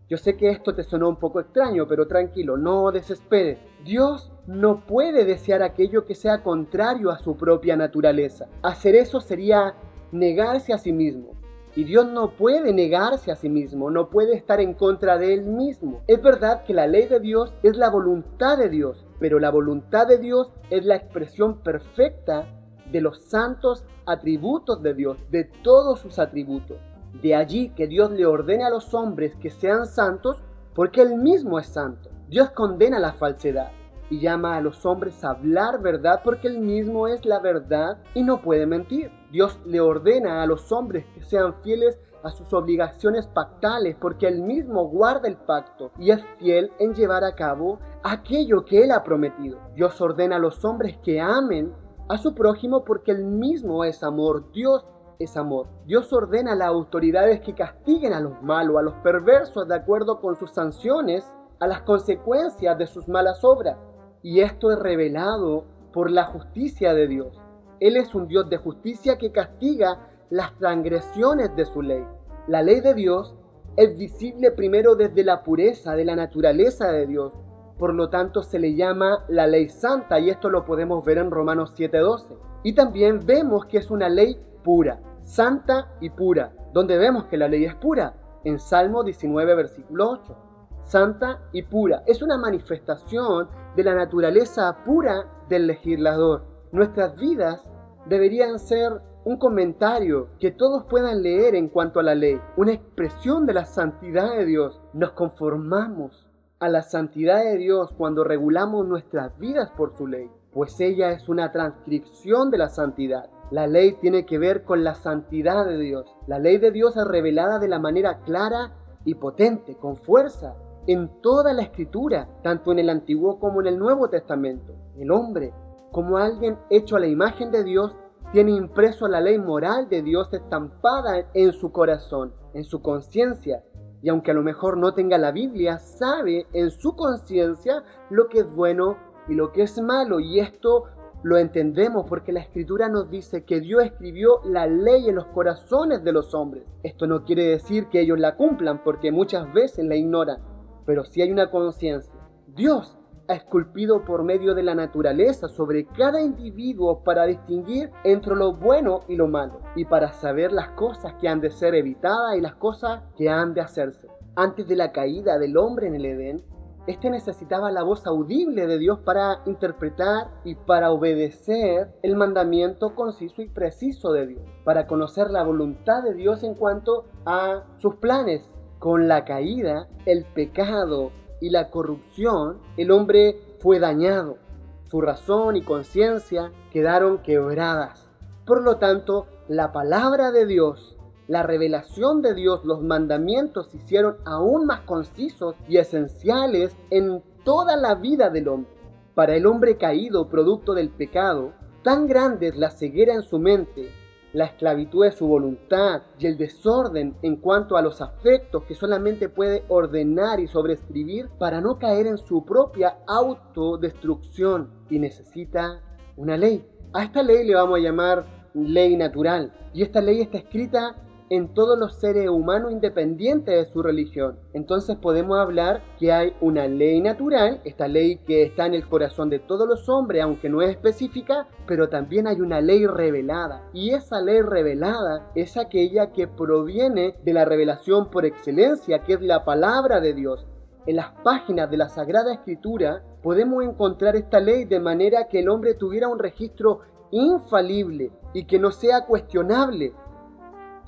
Yo 0.09 0.17
sé 0.17 0.35
que 0.35 0.49
esto 0.49 0.73
te 0.73 0.83
sonó 0.83 1.07
un 1.07 1.17
poco 1.17 1.39
extraño, 1.39 1.87
pero 1.87 2.07
tranquilo, 2.07 2.57
no 2.57 2.91
desesperes. 2.91 3.59
Dios 3.85 4.31
no 4.47 4.83
puede 4.87 5.23
desear 5.23 5.61
aquello 5.61 6.07
que 6.07 6.15
sea 6.15 6.41
contrario 6.41 7.11
a 7.11 7.19
su 7.19 7.37
propia 7.37 7.75
naturaleza. 7.75 8.47
Hacer 8.63 8.95
eso 8.95 9.21
sería 9.21 9.75
negarse 10.11 10.73
a 10.73 10.79
sí 10.79 10.91
mismo. 10.91 11.39
Y 11.75 11.83
Dios 11.83 12.07
no 12.07 12.31
puede 12.31 12.73
negarse 12.73 13.31
a 13.31 13.35
sí 13.35 13.49
mismo, 13.49 13.91
no 13.91 14.09
puede 14.09 14.35
estar 14.35 14.59
en 14.59 14.73
contra 14.73 15.19
de 15.19 15.35
él 15.35 15.43
mismo. 15.43 16.01
Es 16.07 16.19
verdad 16.23 16.63
que 16.63 16.73
la 16.73 16.87
ley 16.87 17.05
de 17.05 17.19
Dios 17.19 17.53
es 17.61 17.77
la 17.77 17.91
voluntad 17.91 18.57
de 18.57 18.69
Dios, 18.69 19.05
pero 19.19 19.37
la 19.37 19.51
voluntad 19.51 20.07
de 20.07 20.17
Dios 20.17 20.51
es 20.71 20.85
la 20.85 20.95
expresión 20.95 21.59
perfecta 21.59 22.47
de 22.91 23.01
los 23.01 23.21
santos 23.21 23.85
atributos 24.07 24.81
de 24.81 24.95
Dios, 24.95 25.17
de 25.29 25.43
todos 25.43 25.99
sus 25.99 26.17
atributos. 26.17 26.79
De 27.21 27.35
allí 27.35 27.69
que 27.69 27.87
Dios 27.87 28.11
le 28.11 28.25
ordene 28.25 28.63
a 28.63 28.69
los 28.69 28.93
hombres 28.93 29.35
que 29.35 29.49
sean 29.49 29.85
santos 29.85 30.41
porque 30.73 31.01
Él 31.01 31.15
mismo 31.17 31.59
es 31.59 31.67
santo. 31.67 32.09
Dios 32.27 32.51
condena 32.51 32.99
la 32.99 33.13
falsedad 33.13 33.71
y 34.09 34.19
llama 34.19 34.55
a 34.55 34.61
los 34.61 34.85
hombres 34.85 35.23
a 35.23 35.31
hablar 35.31 35.81
verdad 35.81 36.21
porque 36.23 36.47
Él 36.47 36.59
mismo 36.59 37.07
es 37.07 37.25
la 37.25 37.39
verdad 37.39 37.97
y 38.13 38.23
no 38.23 38.41
puede 38.41 38.65
mentir. 38.65 39.11
Dios 39.31 39.59
le 39.65 39.79
ordena 39.79 40.41
a 40.41 40.45
los 40.45 40.71
hombres 40.71 41.05
que 41.13 41.21
sean 41.21 41.55
fieles 41.61 41.99
a 42.23 42.31
sus 42.31 42.53
obligaciones 42.53 43.27
pactales 43.27 43.95
porque 43.99 44.27
Él 44.27 44.41
mismo 44.41 44.87
guarda 44.87 45.27
el 45.27 45.37
pacto 45.37 45.91
y 45.97 46.11
es 46.11 46.21
fiel 46.37 46.71
en 46.79 46.93
llevar 46.93 47.23
a 47.23 47.35
cabo 47.35 47.79
aquello 48.03 48.65
que 48.65 48.83
Él 48.83 48.91
ha 48.91 49.03
prometido. 49.03 49.59
Dios 49.75 49.99
ordena 50.01 50.37
a 50.37 50.39
los 50.39 50.63
hombres 50.65 50.97
que 51.03 51.19
amen 51.19 51.73
a 52.09 52.17
su 52.17 52.33
prójimo 52.33 52.83
porque 52.83 53.11
Él 53.11 53.23
mismo 53.23 53.83
es 53.83 54.03
amor. 54.03 54.51
Dios 54.51 54.85
es 55.19 55.35
amor. 55.35 55.67
Dios 55.85 56.13
ordena 56.13 56.53
a 56.53 56.55
las 56.55 56.69
autoridades 56.69 57.41
que 57.41 57.53
castiguen 57.53 58.13
a 58.13 58.21
los 58.21 58.41
malos, 58.41 58.77
a 58.77 58.81
los 58.81 58.93
perversos, 59.03 59.67
de 59.67 59.75
acuerdo 59.75 60.21
con 60.21 60.37
sus 60.37 60.51
sanciones, 60.51 61.29
a 61.59 61.67
las 61.67 61.81
consecuencias 61.81 62.77
de 62.77 62.87
sus 62.87 63.05
malas 63.09 63.43
obras. 63.43 63.77
Y 64.23 64.39
esto 64.39 64.71
es 64.71 64.79
revelado 64.79 65.65
por 65.91 66.09
la 66.09 66.23
justicia 66.23 66.93
de 66.93 67.07
Dios. 67.07 67.37
Él 67.81 67.97
es 67.97 68.15
un 68.15 68.29
Dios 68.29 68.49
de 68.49 68.57
justicia 68.57 69.17
que 69.17 69.33
castiga 69.33 70.07
las 70.29 70.57
transgresiones 70.57 71.53
de 71.53 71.65
su 71.65 71.81
ley. 71.81 72.05
La 72.47 72.63
ley 72.63 72.79
de 72.79 72.93
Dios 72.93 73.35
es 73.75 73.97
visible 73.97 74.51
primero 74.51 74.95
desde 74.95 75.25
la 75.25 75.43
pureza 75.43 75.97
de 75.97 76.05
la 76.05 76.15
naturaleza 76.15 76.93
de 76.93 77.07
Dios. 77.07 77.33
Por 77.77 77.93
lo 77.93 78.09
tanto, 78.09 78.41
se 78.41 78.57
le 78.57 78.73
llama 78.73 79.25
la 79.27 79.47
ley 79.47 79.67
santa 79.67 80.17
y 80.17 80.29
esto 80.29 80.49
lo 80.49 80.63
podemos 80.63 81.03
ver 81.03 81.17
en 81.17 81.29
Romanos 81.29 81.73
7:12. 81.75 82.37
Y 82.63 82.71
también 82.71 83.19
vemos 83.25 83.65
que 83.65 83.79
es 83.79 83.91
una 83.91 84.07
ley 84.07 84.37
pura 84.63 85.01
santa 85.29 85.91
y 86.01 86.09
pura. 86.09 86.51
donde 86.73 86.97
vemos 86.97 87.25
que 87.25 87.37
la 87.37 87.47
ley 87.47 87.65
es 87.65 87.75
pura? 87.75 88.15
En 88.43 88.59
Salmo 88.59 89.03
19, 89.03 89.53
versículo 89.53 90.09
8. 90.11 90.35
Santa 90.83 91.41
y 91.51 91.61
pura. 91.61 92.01
Es 92.07 92.23
una 92.23 92.37
manifestación 92.37 93.47
de 93.75 93.83
la 93.83 93.93
naturaleza 93.93 94.75
pura 94.83 95.25
del 95.47 95.67
legislador. 95.67 96.45
Nuestras 96.71 97.15
vidas 97.15 97.63
deberían 98.07 98.57
ser 98.57 99.01
un 99.23 99.37
comentario 99.37 100.29
que 100.39 100.49
todos 100.49 100.85
puedan 100.85 101.21
leer 101.21 101.53
en 101.53 101.69
cuanto 101.69 101.99
a 101.99 102.03
la 102.03 102.15
ley, 102.15 102.41
una 102.57 102.73
expresión 102.73 103.45
de 103.45 103.53
la 103.53 103.65
santidad 103.65 104.31
de 104.35 104.45
Dios. 104.45 104.81
Nos 104.93 105.11
conformamos 105.11 106.27
a 106.59 106.69
la 106.69 106.81
santidad 106.81 107.43
de 107.43 107.57
Dios 107.57 107.91
cuando 107.95 108.23
regulamos 108.23 108.87
nuestras 108.87 109.37
vidas 109.37 109.69
por 109.77 109.95
su 109.95 110.07
ley, 110.07 110.31
pues 110.53 110.79
ella 110.79 111.11
es 111.11 111.29
una 111.29 111.51
transcripción 111.51 112.51
de 112.51 112.57
la 112.57 112.69
santidad. 112.69 113.29
La 113.51 113.67
ley 113.67 113.93
tiene 113.93 114.25
que 114.25 114.37
ver 114.37 114.63
con 114.63 114.83
la 114.83 114.95
santidad 114.95 115.65
de 115.65 115.77
Dios. 115.77 116.15
La 116.27 116.39
ley 116.39 116.57
de 116.57 116.71
Dios 116.71 116.95
es 116.97 117.05
revelada 117.05 117.59
de 117.59 117.67
la 117.67 117.79
manera 117.79 118.19
clara 118.21 118.73
y 119.05 119.15
potente, 119.15 119.75
con 119.75 119.97
fuerza, 119.97 120.55
en 120.87 121.21
toda 121.21 121.53
la 121.53 121.63
escritura, 121.63 122.27
tanto 122.43 122.71
en 122.71 122.79
el 122.79 122.89
Antiguo 122.89 123.39
como 123.39 123.61
en 123.61 123.67
el 123.67 123.79
Nuevo 123.79 124.09
Testamento. 124.09 124.73
El 124.97 125.11
hombre, 125.11 125.53
como 125.91 126.17
alguien 126.17 126.57
hecho 126.69 126.95
a 126.95 126.99
la 126.99 127.07
imagen 127.07 127.51
de 127.51 127.63
Dios, 127.63 127.95
tiene 128.31 128.51
impreso 128.51 129.07
la 129.07 129.21
ley 129.21 129.39
moral 129.39 129.89
de 129.89 130.03
Dios 130.03 130.31
estampada 130.33 131.25
en 131.33 131.51
su 131.51 131.71
corazón, 131.71 132.33
en 132.53 132.63
su 132.63 132.81
conciencia. 132.81 133.63
Y 134.01 134.09
aunque 134.09 134.31
a 134.31 134.33
lo 134.35 134.43
mejor 134.43 134.77
no 134.77 134.93
tenga 134.93 135.17
la 135.17 135.31
Biblia, 135.31 135.79
sabe 135.79 136.47
en 136.53 136.69
su 136.69 136.95
conciencia 136.95 137.83
lo 138.09 138.27
que 138.29 138.39
es 138.39 138.49
bueno 138.53 138.97
y 139.29 139.35
lo 139.35 139.51
que 139.51 139.63
es 139.63 139.81
malo. 139.81 140.19
Y 140.19 140.39
esto 140.39 140.85
lo 141.21 141.37
entendemos 141.37 142.05
porque 142.07 142.31
la 142.31 142.39
escritura 142.39 142.87
nos 142.87 143.09
dice 143.09 143.43
que 143.43 143.59
Dios 143.59 143.83
escribió 143.83 144.41
la 144.45 144.67
ley 144.67 145.09
en 145.09 145.15
los 145.15 145.25
corazones 145.27 146.03
de 146.03 146.13
los 146.13 146.33
hombres. 146.33 146.63
Esto 146.83 147.07
no 147.07 147.23
quiere 147.25 147.45
decir 147.45 147.87
que 147.87 148.01
ellos 148.01 148.19
la 148.19 148.35
cumplan 148.35 148.83
porque 148.83 149.11
muchas 149.11 149.51
veces 149.53 149.85
la 149.85 149.95
ignoran, 149.95 150.39
pero 150.85 151.03
sí 151.03 151.21
hay 151.21 151.31
una 151.31 151.51
conciencia. 151.51 152.13
Dios 152.47 152.97
ha 153.27 153.35
esculpido 153.35 154.03
por 154.05 154.23
medio 154.23 154.55
de 154.55 154.63
la 154.63 154.73
naturaleza 154.73 155.47
sobre 155.49 155.85
cada 155.85 156.21
individuo 156.21 157.03
para 157.03 157.25
distinguir 157.25 157.91
entre 158.03 158.35
lo 158.35 158.53
bueno 158.53 159.01
y 159.07 159.15
lo 159.15 159.27
malo 159.27 159.61
y 159.75 159.85
para 159.85 160.13
saber 160.13 160.51
las 160.51 160.69
cosas 160.69 161.13
que 161.21 161.27
han 161.27 161.39
de 161.39 161.51
ser 161.51 161.75
evitadas 161.75 162.37
y 162.37 162.41
las 162.41 162.55
cosas 162.55 163.03
que 163.17 163.29
han 163.29 163.53
de 163.53 163.61
hacerse. 163.61 164.07
Antes 164.35 164.67
de 164.67 164.75
la 164.75 164.91
caída 164.91 165.37
del 165.37 165.57
hombre 165.57 165.87
en 165.87 165.95
el 165.95 166.05
Edén, 166.05 166.43
este 166.89 167.11
necesitaba 167.11 167.69
la 167.69 167.83
voz 167.83 168.07
audible 168.07 168.65
de 168.65 168.79
Dios 168.79 168.97
para 168.97 169.41
interpretar 169.45 170.31
y 170.43 170.55
para 170.55 170.91
obedecer 170.91 171.93
el 172.01 172.15
mandamiento 172.15 172.95
conciso 172.95 173.43
y 173.43 173.47
preciso 173.47 174.11
de 174.11 174.25
Dios, 174.25 174.41
para 174.63 174.87
conocer 174.87 175.29
la 175.29 175.43
voluntad 175.43 176.01
de 176.01 176.15
Dios 176.15 176.41
en 176.41 176.55
cuanto 176.55 177.05
a 177.27 177.63
sus 177.77 177.97
planes. 177.97 178.49
Con 178.79 179.07
la 179.07 179.23
caída, 179.23 179.87
el 180.07 180.25
pecado 180.25 181.11
y 181.39 181.51
la 181.51 181.69
corrupción, 181.69 182.57
el 182.75 182.89
hombre 182.89 183.39
fue 183.59 183.77
dañado. 183.77 184.37
Su 184.85 184.99
razón 184.99 185.57
y 185.57 185.61
conciencia 185.61 186.51
quedaron 186.71 187.19
quebradas. 187.19 188.09
Por 188.47 188.63
lo 188.63 188.77
tanto, 188.77 189.27
la 189.47 189.71
palabra 189.71 190.31
de 190.31 190.47
Dios 190.47 190.97
la 191.29 191.43
revelación 191.43 192.23
de 192.23 192.33
Dios, 192.33 192.65
los 192.65 192.81
mandamientos 192.81 193.67
se 193.67 193.77
hicieron 193.77 194.17
aún 194.25 194.65
más 194.65 194.81
concisos 194.81 195.55
y 195.67 195.77
esenciales 195.77 196.75
en 196.89 197.21
toda 197.43 197.77
la 197.77 197.93
vida 197.93 198.31
del 198.31 198.47
hombre. 198.47 198.71
Para 199.13 199.35
el 199.35 199.45
hombre 199.45 199.77
caído, 199.77 200.27
producto 200.27 200.73
del 200.73 200.89
pecado, 200.89 201.53
tan 201.83 202.07
grande 202.07 202.47
es 202.47 202.57
la 202.57 202.71
ceguera 202.71 203.13
en 203.13 203.21
su 203.21 203.37
mente, 203.37 203.91
la 204.33 204.45
esclavitud 204.45 205.05
de 205.05 205.11
su 205.11 205.27
voluntad 205.27 206.01
y 206.17 206.25
el 206.25 206.35
desorden 206.35 207.15
en 207.21 207.35
cuanto 207.35 207.77
a 207.77 207.83
los 207.83 208.01
afectos 208.01 208.63
que 208.63 208.73
solamente 208.73 209.29
puede 209.29 209.65
ordenar 209.67 210.39
y 210.39 210.47
sobreescribir 210.47 211.29
para 211.37 211.61
no 211.61 211.77
caer 211.77 212.07
en 212.07 212.17
su 212.17 212.43
propia 212.43 213.01
autodestrucción 213.05 214.71
y 214.89 214.97
necesita 214.97 215.83
una 216.17 216.37
ley. 216.37 216.67
A 216.91 217.03
esta 217.03 217.21
ley 217.21 217.45
le 217.45 217.53
vamos 217.53 217.77
a 217.77 217.81
llamar 217.83 218.25
ley 218.55 218.97
natural 218.97 219.53
y 219.75 219.83
esta 219.83 220.01
ley 220.01 220.21
está 220.21 220.39
escrita 220.39 220.95
en 221.29 221.53
todos 221.53 221.77
los 221.77 221.95
seres 221.95 222.29
humanos 222.29 222.71
independientes 222.71 223.55
de 223.55 223.71
su 223.71 223.81
religión. 223.83 224.39
Entonces 224.53 224.97
podemos 224.97 225.37
hablar 225.37 225.81
que 225.99 226.11
hay 226.11 226.33
una 226.41 226.67
ley 226.67 227.01
natural, 227.01 227.61
esta 227.65 227.87
ley 227.87 228.17
que 228.25 228.43
está 228.43 228.65
en 228.65 228.73
el 228.73 228.87
corazón 228.87 229.29
de 229.29 229.39
todos 229.39 229.67
los 229.67 229.87
hombres, 229.89 230.23
aunque 230.23 230.49
no 230.49 230.61
es 230.61 230.71
específica, 230.71 231.47
pero 231.67 231.89
también 231.89 232.27
hay 232.27 232.41
una 232.41 232.61
ley 232.61 232.85
revelada. 232.87 233.69
Y 233.73 233.91
esa 233.91 234.21
ley 234.21 234.41
revelada 234.41 235.31
es 235.35 235.57
aquella 235.57 236.11
que 236.11 236.27
proviene 236.27 237.15
de 237.23 237.33
la 237.33 237.45
revelación 237.45 238.09
por 238.09 238.25
excelencia, 238.25 239.03
que 239.03 239.13
es 239.13 239.21
la 239.21 239.45
palabra 239.45 239.99
de 239.99 240.13
Dios. 240.13 240.45
En 240.85 240.95
las 240.95 241.11
páginas 241.23 241.69
de 241.69 241.77
la 241.77 241.89
Sagrada 241.89 242.33
Escritura 242.33 243.03
podemos 243.21 243.63
encontrar 243.63 244.15
esta 244.15 244.39
ley 244.39 244.65
de 244.65 244.79
manera 244.79 245.27
que 245.27 245.39
el 245.39 245.49
hombre 245.49 245.75
tuviera 245.75 246.07
un 246.07 246.17
registro 246.17 246.79
infalible 247.11 248.11
y 248.33 248.45
que 248.45 248.59
no 248.59 248.71
sea 248.71 249.05
cuestionable, 249.05 249.93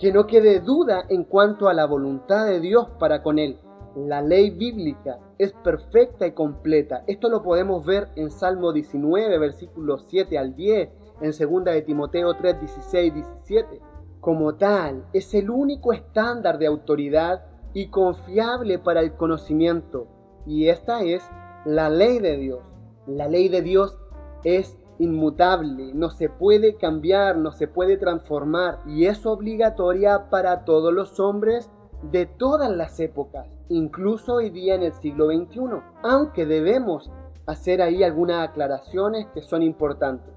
que 0.01 0.11
no 0.11 0.25
quede 0.25 0.61
duda 0.61 1.05
en 1.09 1.23
cuanto 1.23 1.69
a 1.69 1.75
la 1.75 1.85
voluntad 1.85 2.47
de 2.47 2.59
Dios 2.59 2.87
para 2.99 3.21
con 3.21 3.37
él. 3.37 3.59
La 3.95 4.23
ley 4.23 4.49
bíblica 4.49 5.19
es 5.37 5.53
perfecta 5.53 6.25
y 6.25 6.31
completa. 6.31 7.03
Esto 7.05 7.29
lo 7.29 7.43
podemos 7.43 7.85
ver 7.85 8.07
en 8.15 8.31
Salmo 8.31 8.73
19, 8.73 9.37
versículos 9.37 10.05
7 10.07 10.39
al 10.39 10.55
10, 10.55 10.89
en 11.21 11.31
2 11.31 11.63
de 11.65 11.81
Timoteo 11.83 12.33
3, 12.33 12.61
16, 12.61 13.13
17. 13.13 13.79
Como 14.19 14.55
tal, 14.55 15.05
es 15.13 15.35
el 15.35 15.51
único 15.51 15.93
estándar 15.93 16.57
de 16.57 16.65
autoridad 16.65 17.45
y 17.75 17.89
confiable 17.89 18.79
para 18.79 19.01
el 19.01 19.13
conocimiento. 19.13 20.07
Y 20.47 20.69
esta 20.69 21.03
es 21.03 21.21
la 21.63 21.91
ley 21.91 22.17
de 22.17 22.37
Dios. 22.37 22.59
La 23.05 23.27
ley 23.27 23.49
de 23.49 23.61
Dios 23.61 23.99
es 24.43 24.79
inmutable, 25.01 25.93
no 25.93 26.11
se 26.11 26.29
puede 26.29 26.75
cambiar, 26.75 27.37
no 27.37 27.51
se 27.51 27.67
puede 27.67 27.97
transformar 27.97 28.79
y 28.85 29.05
es 29.05 29.25
obligatoria 29.25 30.29
para 30.29 30.63
todos 30.63 30.93
los 30.93 31.19
hombres 31.19 31.69
de 32.11 32.25
todas 32.25 32.69
las 32.69 32.99
épocas, 32.99 33.47
incluso 33.69 34.35
hoy 34.35 34.49
día 34.49 34.75
en 34.75 34.83
el 34.83 34.93
siglo 34.93 35.27
XXI, 35.27 35.81
aunque 36.03 36.45
debemos 36.45 37.11
hacer 37.47 37.81
ahí 37.81 38.03
algunas 38.03 38.47
aclaraciones 38.47 39.27
que 39.33 39.41
son 39.41 39.63
importantes. 39.63 40.33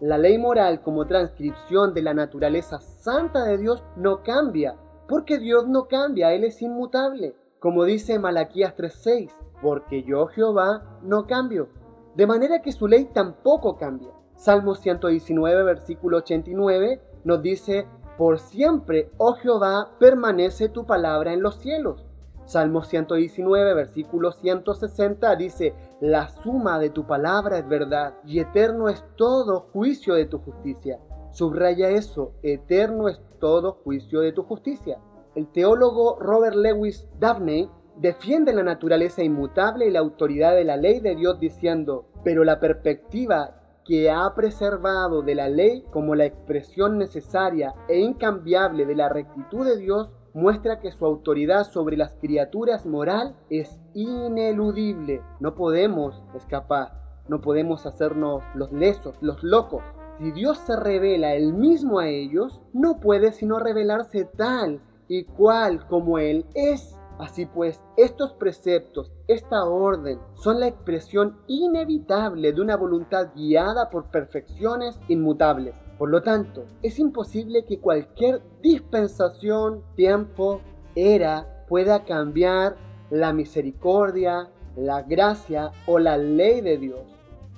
La 0.00 0.18
ley 0.18 0.38
moral 0.38 0.82
como 0.82 1.06
transcripción 1.06 1.94
de 1.94 2.02
la 2.02 2.14
naturaleza 2.14 2.80
santa 2.80 3.44
de 3.44 3.58
Dios 3.58 3.84
no 3.96 4.22
cambia, 4.22 4.76
porque 5.08 5.38
Dios 5.38 5.68
no 5.68 5.86
cambia, 5.86 6.32
Él 6.32 6.44
es 6.44 6.62
inmutable, 6.62 7.36
como 7.60 7.84
dice 7.84 8.18
Malaquías 8.18 8.74
3:6, 8.74 9.30
porque 9.60 10.02
yo 10.02 10.26
Jehová 10.26 10.98
no 11.02 11.26
cambio, 11.26 11.68
de 12.14 12.26
manera 12.26 12.60
que 12.62 12.72
su 12.72 12.86
ley 12.86 13.06
tampoco 13.12 13.76
cambia. 13.76 14.10
Salmo 14.36 14.74
119, 14.74 15.62
versículo 15.62 16.18
89 16.18 17.00
nos 17.24 17.42
dice, 17.42 17.86
por 18.18 18.38
siempre, 18.38 19.10
oh 19.18 19.34
Jehová, 19.34 19.92
permanece 19.98 20.68
tu 20.68 20.84
palabra 20.84 21.32
en 21.32 21.42
los 21.42 21.56
cielos. 21.56 22.06
Salmo 22.44 22.82
119, 22.82 23.74
versículo 23.74 24.32
160 24.32 25.36
dice, 25.36 25.74
la 26.00 26.28
suma 26.28 26.78
de 26.78 26.90
tu 26.90 27.06
palabra 27.06 27.58
es 27.58 27.68
verdad 27.68 28.14
y 28.24 28.40
eterno 28.40 28.88
es 28.88 29.04
todo 29.16 29.68
juicio 29.72 30.14
de 30.14 30.26
tu 30.26 30.38
justicia. 30.38 30.98
Subraya 31.30 31.88
eso, 31.90 32.32
eterno 32.42 33.08
es 33.08 33.20
todo 33.38 33.78
juicio 33.84 34.20
de 34.20 34.32
tu 34.32 34.42
justicia. 34.42 34.98
El 35.34 35.46
teólogo 35.48 36.18
Robert 36.20 36.56
Lewis 36.56 37.08
Daphne 37.18 37.70
defiende 38.02 38.52
la 38.52 38.64
naturaleza 38.64 39.22
inmutable 39.22 39.86
y 39.86 39.90
la 39.92 40.00
autoridad 40.00 40.56
de 40.56 40.64
la 40.64 40.76
ley 40.76 40.98
de 40.98 41.14
Dios 41.14 41.38
diciendo, 41.38 42.06
pero 42.24 42.42
la 42.42 42.58
perspectiva 42.58 43.54
que 43.84 44.10
ha 44.10 44.34
preservado 44.34 45.22
de 45.22 45.36
la 45.36 45.48
ley 45.48 45.84
como 45.92 46.16
la 46.16 46.24
expresión 46.24 46.98
necesaria 46.98 47.74
e 47.88 48.00
incambiable 48.00 48.86
de 48.86 48.96
la 48.96 49.08
rectitud 49.08 49.64
de 49.64 49.76
Dios 49.76 50.10
muestra 50.34 50.80
que 50.80 50.90
su 50.90 51.06
autoridad 51.06 51.64
sobre 51.64 51.96
las 51.96 52.16
criaturas 52.16 52.86
moral 52.86 53.36
es 53.50 53.78
ineludible. 53.94 55.22
No 55.38 55.54
podemos 55.54 56.24
escapar, 56.34 56.94
no 57.28 57.40
podemos 57.40 57.86
hacernos 57.86 58.42
los 58.56 58.72
lesos, 58.72 59.16
los 59.20 59.44
locos. 59.44 59.84
Si 60.18 60.32
Dios 60.32 60.58
se 60.58 60.74
revela 60.74 61.34
él 61.34 61.52
mismo 61.52 62.00
a 62.00 62.08
ellos, 62.08 62.60
no 62.72 62.98
puede 62.98 63.30
sino 63.30 63.60
revelarse 63.60 64.24
tal 64.24 64.80
y 65.06 65.24
cual 65.24 65.86
como 65.86 66.18
Él 66.18 66.46
es. 66.54 66.96
Así 67.18 67.46
pues, 67.46 67.82
estos 67.96 68.32
preceptos, 68.34 69.12
esta 69.28 69.64
orden, 69.64 70.18
son 70.34 70.60
la 70.60 70.68
expresión 70.68 71.38
inevitable 71.46 72.52
de 72.52 72.60
una 72.60 72.76
voluntad 72.76 73.28
guiada 73.34 73.90
por 73.90 74.10
perfecciones 74.10 74.98
inmutables. 75.08 75.74
Por 75.98 76.10
lo 76.10 76.22
tanto, 76.22 76.64
es 76.82 76.98
imposible 76.98 77.64
que 77.64 77.78
cualquier 77.78 78.42
dispensación, 78.60 79.82
tiempo, 79.94 80.60
era 80.94 81.64
pueda 81.68 82.04
cambiar 82.04 82.76
la 83.10 83.32
misericordia, 83.32 84.50
la 84.76 85.02
gracia 85.02 85.70
o 85.86 85.98
la 85.98 86.16
ley 86.16 86.60
de 86.60 86.78
Dios. 86.78 87.02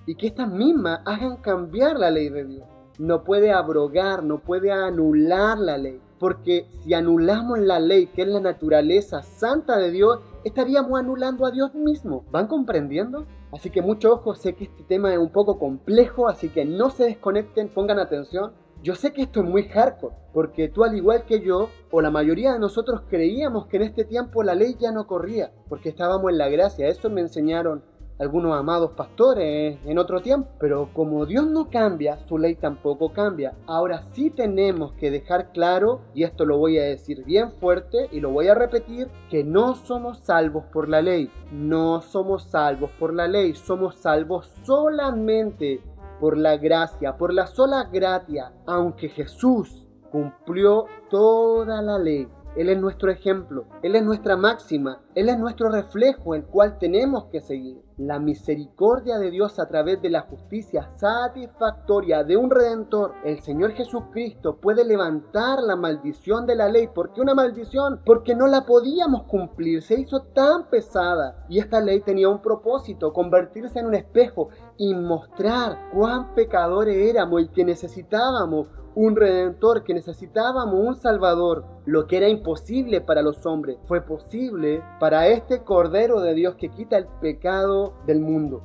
Y 0.07 0.17
que 0.17 0.27
estas 0.27 0.51
mismas 0.51 1.01
hagan 1.07 1.39
cambiar 1.39 1.99
la 1.99 2.11
ley 2.11 2.29
de 2.29 2.45
Dios. 2.45 2.69
No 2.99 3.25
puede 3.25 3.53
abrogar, 3.53 4.23
no 4.23 4.41
puede 4.41 4.71
anular 4.71 5.59
la 5.59 5.79
ley. 5.79 6.01
Porque 6.25 6.67
si 6.83 6.95
anulamos 6.95 7.59
la 7.59 7.79
ley, 7.79 8.07
que 8.07 8.23
es 8.23 8.29
la 8.29 8.41
naturaleza 8.41 9.23
santa 9.23 9.77
de 9.77 9.91
Dios, 9.91 10.21
estaríamos 10.43 10.99
anulando 10.99 11.45
a 11.45 11.51
Dios 11.51 11.75
mismo. 11.75 12.25
¿Van 12.31 12.47
comprendiendo? 12.47 13.27
Así 13.53 13.69
que 13.69 13.83
mucho 13.83 14.15
ojo, 14.15 14.35
sé 14.35 14.55
que 14.55 14.65
este 14.65 14.85
tema 14.85 15.13
es 15.13 15.19
un 15.19 15.29
poco 15.29 15.59
complejo, 15.59 16.27
así 16.27 16.49
que 16.49 16.65
no 16.65 16.89
se 16.89 17.05
desconecten, 17.05 17.69
pongan 17.69 17.99
atención. 17.99 18.55
Yo 18.83 18.95
sé 18.95 19.13
que 19.13 19.21
esto 19.21 19.41
es 19.41 19.47
muy 19.47 19.65
hardcore, 19.65 20.15
porque 20.33 20.71
tú 20.71 20.83
al 20.83 20.97
igual 20.97 21.27
que 21.27 21.41
yo, 21.43 21.69
o 21.91 22.01
la 22.01 22.11
mayoría 22.11 22.55
de 22.55 22.59
nosotros 22.59 23.03
creíamos 23.11 23.67
que 23.67 23.77
en 23.77 23.83
este 23.83 24.07
tiempo 24.07 24.43
la 24.43 24.55
ley 24.55 24.77
ya 24.81 24.93
no 24.93 25.07
corría, 25.07 25.53
porque 25.69 25.91
estábamos 25.91 26.31
en 26.31 26.39
la 26.39 26.49
gracia. 26.49 26.89
Eso 26.89 27.11
me 27.11 27.21
enseñaron 27.21 27.85
algunos 28.19 28.57
amados 28.57 28.93
pastores 28.93 29.79
en 29.85 29.99
otro 29.99 30.21
tiempo. 30.21 30.49
Pero 30.59 30.91
como 30.93 31.27
Dios 31.27 31.47
no 31.47 31.71
cambia, 31.71 32.19
su 32.27 32.39
ley 32.39 32.55
tampoco 32.55 33.13
cambia. 33.13 33.55
Ahora 33.67 34.05
sí 34.13 34.31
tenemos 34.31 34.93
que 34.93 35.11
dejar 35.11 35.53
claro, 35.53 36.01
y 36.15 36.25
esto 36.25 36.45
lo 36.45 36.59
voy 36.59 36.79
a 36.79 36.85
decir 36.85 37.25
bien 37.25 37.53
fuerte 37.53 38.09
y 38.13 38.21
lo 38.21 38.31
voy 38.31 38.49
a 38.49 38.55
repetir, 38.55 39.09
que 39.31 39.45
no 39.45 39.75
somos 39.75 40.19
salvos 40.19 40.65
por 40.73 40.89
la 40.89 41.03
ley. 41.03 41.31
No 41.53 42.01
somos 42.01 42.45
salvos 42.45 42.91
por 42.99 43.13
la 43.15 43.29
ley, 43.29 43.55
somos 43.55 43.97
salvos 43.97 44.51
solamente 44.65 45.83
por 46.21 46.39
la 46.39 46.57
gracia, 46.57 47.17
por 47.17 47.33
la 47.33 47.47
sola 47.47 47.89
gracia, 47.93 48.53
aunque 48.67 49.09
Jesús 49.09 49.87
cumplió 50.11 50.87
toda 51.11 51.83
la 51.83 51.99
ley. 51.99 52.29
Él 52.57 52.69
es 52.69 52.79
nuestro 52.79 53.11
ejemplo, 53.11 53.67
Él 53.83 53.97
es 53.97 54.05
nuestra 54.05 54.37
máxima, 54.37 55.01
Él 55.15 55.29
es 55.29 55.39
nuestro 55.39 55.71
reflejo, 55.71 56.35
el 56.35 56.45
cual 56.45 56.79
tenemos 56.79 57.25
que 57.27 57.41
seguir. 57.41 57.83
La 57.97 58.19
misericordia 58.19 59.19
de 59.19 59.31
Dios 59.31 59.59
a 59.59 59.69
través 59.69 60.03
de 60.03 60.11
la 60.11 60.23
justicia 60.23 60.91
satisfactoria 60.97 62.25
de 62.25 62.37
un 62.37 62.51
redentor, 62.51 63.15
el 63.25 63.41
Señor 63.41 63.73
Jesucristo, 63.73 64.57
puede 64.61 64.85
levantar 64.85 65.61
la 65.63 65.77
maldición 65.77 66.47
de 66.47 66.57
la 66.57 66.69
ley. 66.69 66.89
¿Por 66.89 67.13
qué 67.13 67.21
una 67.21 67.35
maldición? 67.35 68.01
Porque 68.05 68.35
no 68.35 68.47
la 68.47 68.67
podíamos 68.67 69.25
cumplir, 69.25 69.83
se 69.83 70.01
hizo 70.01 70.23
tan 70.23 70.69
pesada. 70.71 71.45
Y 71.49 71.59
esta 71.59 71.81
ley 71.81 72.01
tenía 72.01 72.29
un 72.29 72.43
propósito, 72.43 73.13
convertirse 73.13 73.79
en 73.79 73.87
un 73.87 73.95
espejo 73.95 74.49
y 74.77 74.95
mostrar 74.95 75.91
cuán 75.93 76.35
pecadores 76.35 76.97
éramos 76.97 77.43
y 77.43 77.49
que 77.49 77.65
necesitábamos 77.65 78.69
un 78.95 79.17
redentor, 79.17 79.85
que 79.85 79.95
necesitábamos 79.95 80.75
un 80.75 80.95
salvador. 80.95 81.65
Lo 81.85 82.07
que 82.07 82.17
era 82.17 82.29
imposible 82.29 83.01
para 83.01 83.23
los 83.23 83.45
hombres 83.47 83.79
fue 83.87 84.01
posible 84.03 84.83
para 85.01 85.29
este 85.29 85.63
Cordero 85.63 86.21
de 86.21 86.35
Dios 86.35 86.55
que 86.57 86.71
quita 86.71 86.97
el 86.97 87.07
pecado 87.21 87.95
del 88.07 88.21
mundo. 88.21 88.63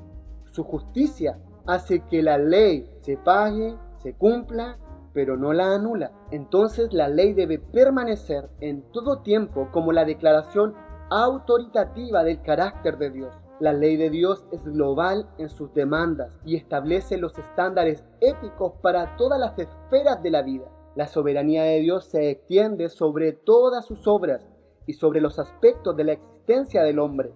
Su 0.51 0.63
justicia 0.63 1.39
hace 1.65 2.01
que 2.05 2.24
la 2.24 2.38
ley 2.38 2.89
se 3.01 3.17
pague, 3.17 3.75
se 4.01 4.13
cumpla, 4.13 4.77
pero 5.13 5.38
no 5.38 5.53
la 5.53 5.74
anula. 5.74 6.12
Entonces 6.31 6.93
la 6.93 7.07
ley 7.07 7.33
debe 7.33 7.59
permanecer 7.59 8.50
en 8.59 8.83
todo 8.91 9.19
tiempo 9.19 9.69
como 9.71 9.91
la 9.91 10.05
declaración 10.05 10.74
autoritativa 11.09 12.24
del 12.24 12.41
carácter 12.41 12.98
de 12.98 13.09
Dios. 13.09 13.36
La 13.60 13.74
ley 13.74 13.98
de 13.98 14.10
Dios 14.10 14.46
es 14.51 14.63
global 14.63 15.28
en 15.38 15.50
sus 15.50 15.74
demandas 15.74 16.32
y 16.46 16.56
establece 16.56 17.18
los 17.18 17.38
estándares 17.38 18.06
éticos 18.22 18.74
para 18.82 19.18
todas 19.18 19.38
las 19.38 19.60
esferas 19.60 20.24
de 20.24 20.32
la 20.32 20.44
vida. 20.44 20.63
La 20.96 21.08
soberanía 21.08 21.63
de 21.63 21.82
Dios 21.82 22.06
se 22.06 22.30
extiende 22.30 22.88
sobre 22.88 23.34
todas 23.34 23.86
sus 23.86 24.08
obras 24.08 24.48
y 24.86 24.94
sobre 24.94 25.20
los 25.20 25.39
aspectos 25.39 25.94
de 25.98 26.04
la 26.06 26.13
existencia 26.13 26.84
del 26.84 27.00
hombre. 27.00 27.34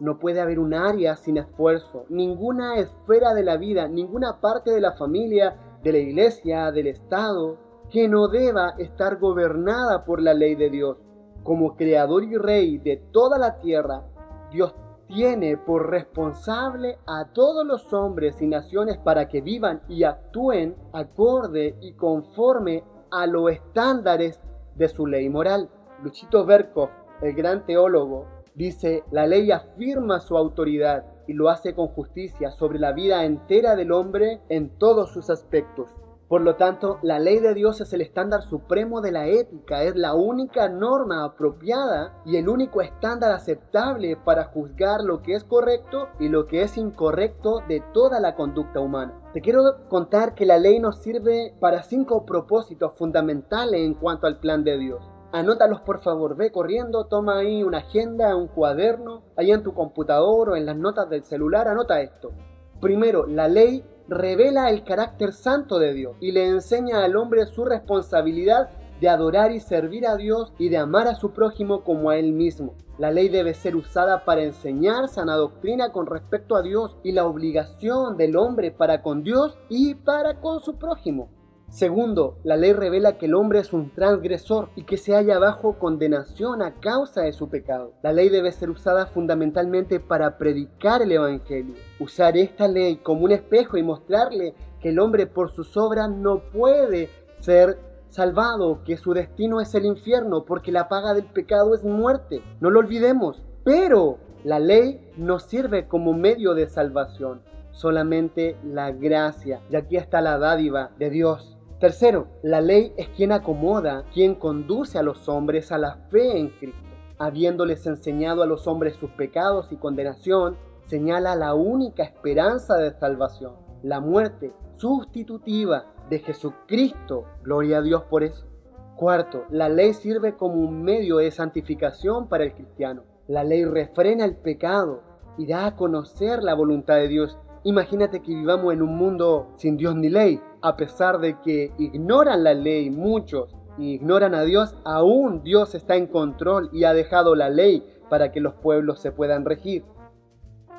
No 0.00 0.18
puede 0.18 0.40
haber 0.40 0.58
un 0.58 0.72
área 0.72 1.16
sin 1.16 1.36
esfuerzo, 1.36 2.06
ninguna 2.08 2.76
esfera 2.76 3.34
de 3.34 3.44
la 3.44 3.58
vida, 3.58 3.86
ninguna 3.88 4.40
parte 4.40 4.70
de 4.70 4.80
la 4.80 4.92
familia, 4.92 5.56
de 5.82 5.92
la 5.92 5.98
iglesia, 5.98 6.72
del 6.72 6.86
Estado, 6.86 7.58
que 7.90 8.08
no 8.08 8.28
deba 8.28 8.70
estar 8.78 9.18
gobernada 9.18 10.06
por 10.06 10.22
la 10.22 10.32
ley 10.32 10.54
de 10.54 10.70
Dios. 10.70 10.96
Como 11.42 11.76
creador 11.76 12.24
y 12.24 12.38
rey 12.38 12.78
de 12.78 12.96
toda 13.12 13.38
la 13.38 13.58
tierra, 13.58 14.02
Dios 14.50 14.74
tiene 15.12 15.58
por 15.58 15.90
responsable 15.90 16.98
a 17.06 17.26
todos 17.34 17.66
los 17.66 17.92
hombres 17.92 18.40
y 18.40 18.46
naciones 18.46 18.96
para 18.96 19.28
que 19.28 19.42
vivan 19.42 19.82
y 19.86 20.04
actúen 20.04 20.74
acorde 20.92 21.76
y 21.82 21.92
conforme 21.92 22.82
a 23.10 23.26
los 23.26 23.52
estándares 23.52 24.40
de 24.74 24.88
su 24.88 25.06
ley 25.06 25.28
moral. 25.28 25.68
Luchito 26.02 26.46
Berkov, 26.46 26.88
el 27.20 27.34
gran 27.34 27.66
teólogo, 27.66 28.26
dice, 28.54 29.04
la 29.10 29.26
ley 29.26 29.50
afirma 29.50 30.18
su 30.18 30.36
autoridad 30.36 31.04
y 31.26 31.34
lo 31.34 31.50
hace 31.50 31.74
con 31.74 31.88
justicia 31.88 32.50
sobre 32.50 32.78
la 32.78 32.92
vida 32.92 33.26
entera 33.26 33.76
del 33.76 33.92
hombre 33.92 34.40
en 34.48 34.70
todos 34.78 35.12
sus 35.12 35.28
aspectos. 35.28 35.90
Por 36.32 36.40
lo 36.40 36.56
tanto, 36.56 36.98
la 37.02 37.18
ley 37.18 37.40
de 37.40 37.52
Dios 37.52 37.82
es 37.82 37.92
el 37.92 38.00
estándar 38.00 38.40
supremo 38.40 39.02
de 39.02 39.12
la 39.12 39.26
ética, 39.26 39.82
es 39.82 39.96
la 39.96 40.14
única 40.14 40.70
norma 40.70 41.26
apropiada 41.26 42.22
y 42.24 42.38
el 42.38 42.48
único 42.48 42.80
estándar 42.80 43.32
aceptable 43.32 44.16
para 44.16 44.44
juzgar 44.44 45.02
lo 45.02 45.20
que 45.20 45.34
es 45.34 45.44
correcto 45.44 46.08
y 46.18 46.30
lo 46.30 46.46
que 46.46 46.62
es 46.62 46.78
incorrecto 46.78 47.60
de 47.68 47.82
toda 47.92 48.18
la 48.18 48.34
conducta 48.34 48.80
humana. 48.80 49.12
Te 49.34 49.42
quiero 49.42 49.86
contar 49.90 50.34
que 50.34 50.46
la 50.46 50.56
ley 50.56 50.80
nos 50.80 51.02
sirve 51.02 51.54
para 51.60 51.82
cinco 51.82 52.24
propósitos 52.24 52.94
fundamentales 52.96 53.82
en 53.82 53.92
cuanto 53.92 54.26
al 54.26 54.38
plan 54.38 54.64
de 54.64 54.78
Dios. 54.78 55.04
Anótalos 55.32 55.82
por 55.82 56.00
favor, 56.00 56.34
ve 56.34 56.50
corriendo, 56.50 57.08
toma 57.08 57.40
ahí 57.40 57.62
una 57.62 57.80
agenda, 57.80 58.34
un 58.36 58.48
cuaderno, 58.48 59.22
ahí 59.36 59.50
en 59.50 59.62
tu 59.62 59.74
computador 59.74 60.48
o 60.48 60.56
en 60.56 60.64
las 60.64 60.78
notas 60.78 61.10
del 61.10 61.24
celular, 61.24 61.68
anota 61.68 62.00
esto. 62.00 62.32
Primero, 62.80 63.26
la 63.26 63.48
ley 63.48 63.84
revela 64.12 64.70
el 64.70 64.84
carácter 64.84 65.32
santo 65.32 65.78
de 65.78 65.94
Dios 65.94 66.16
y 66.20 66.32
le 66.32 66.46
enseña 66.46 67.04
al 67.04 67.16
hombre 67.16 67.46
su 67.46 67.64
responsabilidad 67.64 68.70
de 69.00 69.08
adorar 69.08 69.50
y 69.50 69.58
servir 69.58 70.06
a 70.06 70.16
Dios 70.16 70.52
y 70.58 70.68
de 70.68 70.78
amar 70.78 71.08
a 71.08 71.16
su 71.16 71.32
prójimo 71.32 71.82
como 71.82 72.10
a 72.10 72.16
él 72.18 72.32
mismo. 72.32 72.74
La 72.98 73.10
ley 73.10 73.28
debe 73.28 73.52
ser 73.52 73.74
usada 73.74 74.24
para 74.24 74.42
enseñar 74.42 75.08
sana 75.08 75.34
doctrina 75.34 75.90
con 75.90 76.06
respecto 76.06 76.54
a 76.54 76.62
Dios 76.62 76.96
y 77.02 77.10
la 77.10 77.26
obligación 77.26 78.16
del 78.16 78.36
hombre 78.36 78.70
para 78.70 79.02
con 79.02 79.24
Dios 79.24 79.58
y 79.68 79.96
para 79.96 80.40
con 80.40 80.60
su 80.60 80.76
prójimo. 80.76 81.28
Segundo, 81.72 82.36
la 82.44 82.58
ley 82.58 82.74
revela 82.74 83.16
que 83.16 83.24
el 83.24 83.34
hombre 83.34 83.60
es 83.60 83.72
un 83.72 83.94
transgresor 83.94 84.68
y 84.76 84.82
que 84.82 84.98
se 84.98 85.14
halla 85.14 85.38
bajo 85.38 85.78
condenación 85.78 86.60
a 86.60 86.74
causa 86.74 87.22
de 87.22 87.32
su 87.32 87.48
pecado. 87.48 87.94
La 88.02 88.12
ley 88.12 88.28
debe 88.28 88.52
ser 88.52 88.68
usada 88.68 89.06
fundamentalmente 89.06 89.98
para 89.98 90.36
predicar 90.36 91.00
el 91.00 91.12
Evangelio. 91.12 91.74
Usar 91.98 92.36
esta 92.36 92.68
ley 92.68 92.96
como 92.96 93.24
un 93.24 93.32
espejo 93.32 93.78
y 93.78 93.82
mostrarle 93.82 94.54
que 94.82 94.90
el 94.90 94.98
hombre 94.98 95.26
por 95.26 95.50
sus 95.50 95.74
obras 95.78 96.10
no 96.10 96.42
puede 96.52 97.08
ser 97.38 97.78
salvado, 98.10 98.84
que 98.84 98.98
su 98.98 99.14
destino 99.14 99.62
es 99.62 99.74
el 99.74 99.86
infierno, 99.86 100.44
porque 100.44 100.72
la 100.72 100.90
paga 100.90 101.14
del 101.14 101.24
pecado 101.24 101.74
es 101.74 101.84
muerte. 101.84 102.42
No 102.60 102.68
lo 102.68 102.80
olvidemos. 102.80 103.42
Pero 103.64 104.18
la 104.44 104.58
ley 104.58 105.10
no 105.16 105.38
sirve 105.38 105.88
como 105.88 106.12
medio 106.12 106.52
de 106.52 106.68
salvación, 106.68 107.40
solamente 107.70 108.58
la 108.62 108.90
gracia. 108.90 109.62
Y 109.70 109.76
aquí 109.76 109.96
está 109.96 110.20
la 110.20 110.36
dádiva 110.36 110.90
de 110.98 111.08
Dios. 111.08 111.56
Tercero, 111.82 112.28
la 112.44 112.60
ley 112.60 112.92
es 112.96 113.08
quien 113.08 113.32
acomoda, 113.32 114.04
quien 114.14 114.36
conduce 114.36 115.00
a 115.00 115.02
los 115.02 115.28
hombres 115.28 115.72
a 115.72 115.78
la 115.78 115.96
fe 116.12 116.38
en 116.38 116.50
Cristo. 116.50 116.78
Habiéndoles 117.18 117.84
enseñado 117.88 118.44
a 118.44 118.46
los 118.46 118.68
hombres 118.68 118.94
sus 118.94 119.10
pecados 119.10 119.66
y 119.72 119.76
condenación, 119.78 120.56
señala 120.86 121.34
la 121.34 121.54
única 121.54 122.04
esperanza 122.04 122.76
de 122.76 122.92
salvación, 122.92 123.54
la 123.82 123.98
muerte 123.98 124.52
sustitutiva 124.76 125.86
de 126.08 126.20
Jesucristo. 126.20 127.24
Gloria 127.42 127.78
a 127.78 127.82
Dios 127.82 128.04
por 128.04 128.22
eso. 128.22 128.46
Cuarto, 128.94 129.46
la 129.50 129.68
ley 129.68 129.92
sirve 129.92 130.36
como 130.36 130.60
un 130.60 130.84
medio 130.84 131.16
de 131.16 131.32
santificación 131.32 132.28
para 132.28 132.44
el 132.44 132.54
cristiano. 132.54 133.02
La 133.26 133.42
ley 133.42 133.64
refrena 133.64 134.24
el 134.24 134.36
pecado 134.36 135.02
y 135.36 135.48
da 135.48 135.66
a 135.66 135.74
conocer 135.74 136.44
la 136.44 136.54
voluntad 136.54 136.94
de 136.94 137.08
Dios. 137.08 137.36
Imagínate 137.64 138.22
que 138.22 138.36
vivamos 138.36 138.72
en 138.72 138.82
un 138.82 138.96
mundo 138.96 139.48
sin 139.56 139.76
Dios 139.76 139.96
ni 139.96 140.10
ley 140.10 140.40
a 140.62 140.76
pesar 140.76 141.18
de 141.18 141.38
que 141.40 141.72
ignoran 141.78 142.44
la 142.44 142.54
ley 142.54 142.90
muchos 142.90 143.54
y 143.78 143.94
ignoran 143.94 144.34
a 144.34 144.42
Dios, 144.42 144.76
aún 144.84 145.42
Dios 145.42 145.74
está 145.74 145.96
en 145.96 146.06
control 146.06 146.70
y 146.72 146.84
ha 146.84 146.94
dejado 146.94 147.34
la 147.34 147.50
ley 147.50 147.84
para 148.08 148.30
que 148.30 148.40
los 148.40 148.54
pueblos 148.54 149.00
se 149.00 149.12
puedan 149.12 149.44
regir. 149.44 149.84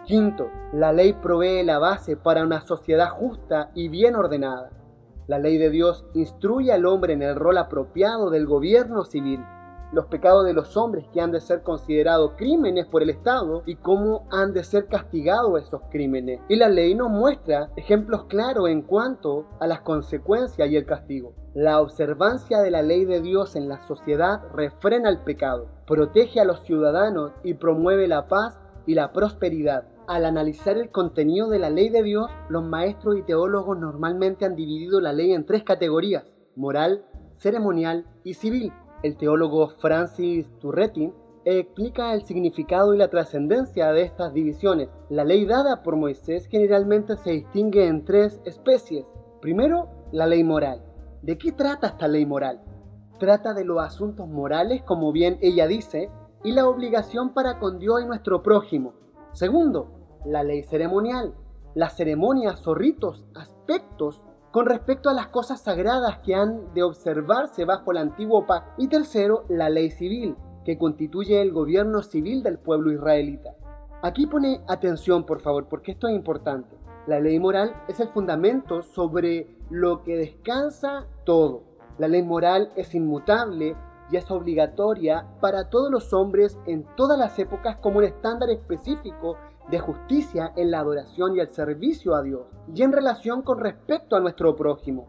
Quinto, 0.05 0.49
la 0.73 0.91
ley 0.91 1.13
provee 1.13 1.63
la 1.63 1.79
base 1.79 2.17
para 2.17 2.43
una 2.43 2.61
sociedad 2.61 3.09
justa 3.09 3.71
y 3.73 3.87
bien 3.87 4.15
ordenada. 4.15 4.71
La 5.27 5.39
ley 5.39 5.57
de 5.57 5.69
Dios 5.69 6.05
instruye 6.13 6.71
al 6.71 6.85
hombre 6.85 7.13
en 7.13 7.21
el 7.21 7.35
rol 7.35 7.57
apropiado 7.57 8.29
del 8.29 8.45
gobierno 8.45 9.05
civil 9.05 9.39
los 9.93 10.07
pecados 10.07 10.45
de 10.45 10.53
los 10.53 10.75
hombres 10.75 11.05
que 11.13 11.21
han 11.21 11.31
de 11.31 11.39
ser 11.39 11.61
considerados 11.61 12.33
crímenes 12.35 12.87
por 12.87 13.03
el 13.03 13.11
Estado 13.11 13.61
y 13.65 13.75
cómo 13.75 14.27
han 14.31 14.51
de 14.53 14.63
ser 14.63 14.87
castigados 14.87 15.61
esos 15.61 15.81
crímenes. 15.91 16.41
Y 16.49 16.55
la 16.55 16.67
ley 16.67 16.95
nos 16.95 17.09
muestra 17.09 17.69
ejemplos 17.75 18.25
claros 18.25 18.69
en 18.69 18.81
cuanto 18.81 19.45
a 19.59 19.67
las 19.67 19.81
consecuencias 19.81 20.69
y 20.69 20.75
el 20.75 20.85
castigo. 20.85 21.33
La 21.53 21.79
observancia 21.79 22.61
de 22.61 22.71
la 22.71 22.81
ley 22.81 23.05
de 23.05 23.21
Dios 23.21 23.55
en 23.55 23.69
la 23.69 23.85
sociedad 23.87 24.41
refrena 24.53 25.09
el 25.09 25.19
pecado, 25.19 25.67
protege 25.85 26.39
a 26.39 26.45
los 26.45 26.61
ciudadanos 26.61 27.31
y 27.43 27.53
promueve 27.53 28.07
la 28.07 28.27
paz 28.27 28.59
y 28.87 28.95
la 28.95 29.13
prosperidad. 29.13 29.85
Al 30.07 30.25
analizar 30.25 30.77
el 30.77 30.89
contenido 30.89 31.49
de 31.49 31.59
la 31.59 31.69
ley 31.69 31.89
de 31.89 32.03
Dios, 32.03 32.29
los 32.49 32.63
maestros 32.63 33.17
y 33.17 33.21
teólogos 33.21 33.77
normalmente 33.77 34.45
han 34.45 34.55
dividido 34.55 34.99
la 34.99 35.13
ley 35.13 35.31
en 35.31 35.45
tres 35.45 35.63
categorías, 35.63 36.25
moral, 36.55 37.05
ceremonial 37.37 38.05
y 38.23 38.33
civil. 38.33 38.73
El 39.03 39.17
teólogo 39.17 39.67
Francis 39.79 40.47
Turretin 40.59 41.13
explica 41.43 42.13
el 42.13 42.23
significado 42.23 42.93
y 42.93 42.97
la 42.97 43.09
trascendencia 43.09 43.91
de 43.91 44.03
estas 44.03 44.33
divisiones. 44.33 44.87
La 45.09 45.25
ley 45.25 45.45
dada 45.45 45.83
por 45.83 45.97
Moisés 45.97 46.47
generalmente 46.47 47.17
se 47.17 47.31
distingue 47.31 47.85
en 47.85 48.05
tres 48.05 48.39
especies. 48.45 49.05
Primero, 49.41 49.89
la 50.13 50.25
ley 50.25 50.41
moral. 50.45 50.81
¿De 51.21 51.37
qué 51.37 51.51
trata 51.51 51.87
esta 51.87 52.07
ley 52.07 52.25
moral? 52.25 52.61
Trata 53.19 53.53
de 53.53 53.65
los 53.65 53.83
asuntos 53.83 54.25
morales, 54.29 54.83
como 54.83 55.11
bien 55.11 55.37
ella 55.41 55.67
dice, 55.67 56.09
y 56.41 56.53
la 56.53 56.65
obligación 56.65 57.33
para 57.33 57.59
con 57.59 57.79
Dios 57.79 58.01
y 58.01 58.05
nuestro 58.05 58.41
prójimo. 58.41 58.93
Segundo, 59.33 60.19
la 60.25 60.43
ley 60.43 60.63
ceremonial. 60.63 61.33
Las 61.75 61.97
ceremonias 61.97 62.65
o 62.67 62.73
ritos, 62.73 63.25
aspectos 63.35 64.21
con 64.53 64.67
respecto 64.67 65.09
a 65.09 65.13
las 65.13 65.29
cosas 65.29 65.61
sagradas 65.61 66.19
que 66.19 66.35
han 66.35 66.75
de 66.75 66.83
observarse 66.83 67.65
bajo 67.65 67.91
el 67.91 67.97
antiguo 67.97 68.45
pacto. 68.45 68.71
Y 68.77 68.87
tercero, 68.87 69.45
la 69.49 69.67
ley 69.67 69.89
civil, 69.89 70.35
que 70.63 70.77
constituye 70.77 71.41
el 71.41 71.51
gobierno 71.51 72.03
civil 72.03 72.43
del 72.43 72.59
pueblo 72.59 72.91
israelita. 72.91 73.55
Aquí 74.03 74.27
pone 74.27 74.61
atención, 74.67 75.25
por 75.25 75.41
favor, 75.41 75.65
porque 75.69 75.93
esto 75.93 76.07
es 76.07 76.15
importante. 76.15 76.77
La 77.07 77.19
ley 77.19 77.39
moral 77.39 77.73
es 77.87 77.99
el 77.99 78.09
fundamento 78.09 78.83
sobre 78.83 79.57
lo 79.71 80.03
que 80.03 80.17
descansa 80.17 81.07
todo. 81.23 81.63
La 81.97 82.07
ley 82.07 82.21
moral 82.21 82.71
es 82.75 82.93
inmutable 82.93 83.75
y 84.11 84.17
es 84.17 84.29
obligatoria 84.29 85.25
para 85.41 85.71
todos 85.71 85.89
los 85.89 86.13
hombres 86.13 86.59
en 86.67 86.85
todas 86.95 87.17
las 87.17 87.39
épocas 87.39 87.77
como 87.77 87.97
un 87.97 88.03
estándar 88.03 88.51
específico 88.51 89.35
de 89.69 89.79
justicia 89.79 90.53
en 90.55 90.71
la 90.71 90.79
adoración 90.79 91.35
y 91.35 91.39
el 91.39 91.49
servicio 91.49 92.15
a 92.15 92.21
Dios, 92.21 92.47
y 92.73 92.81
en 92.81 92.91
relación 92.91 93.41
con 93.41 93.59
respecto 93.59 94.15
a 94.15 94.19
nuestro 94.19 94.55
prójimo. 94.55 95.07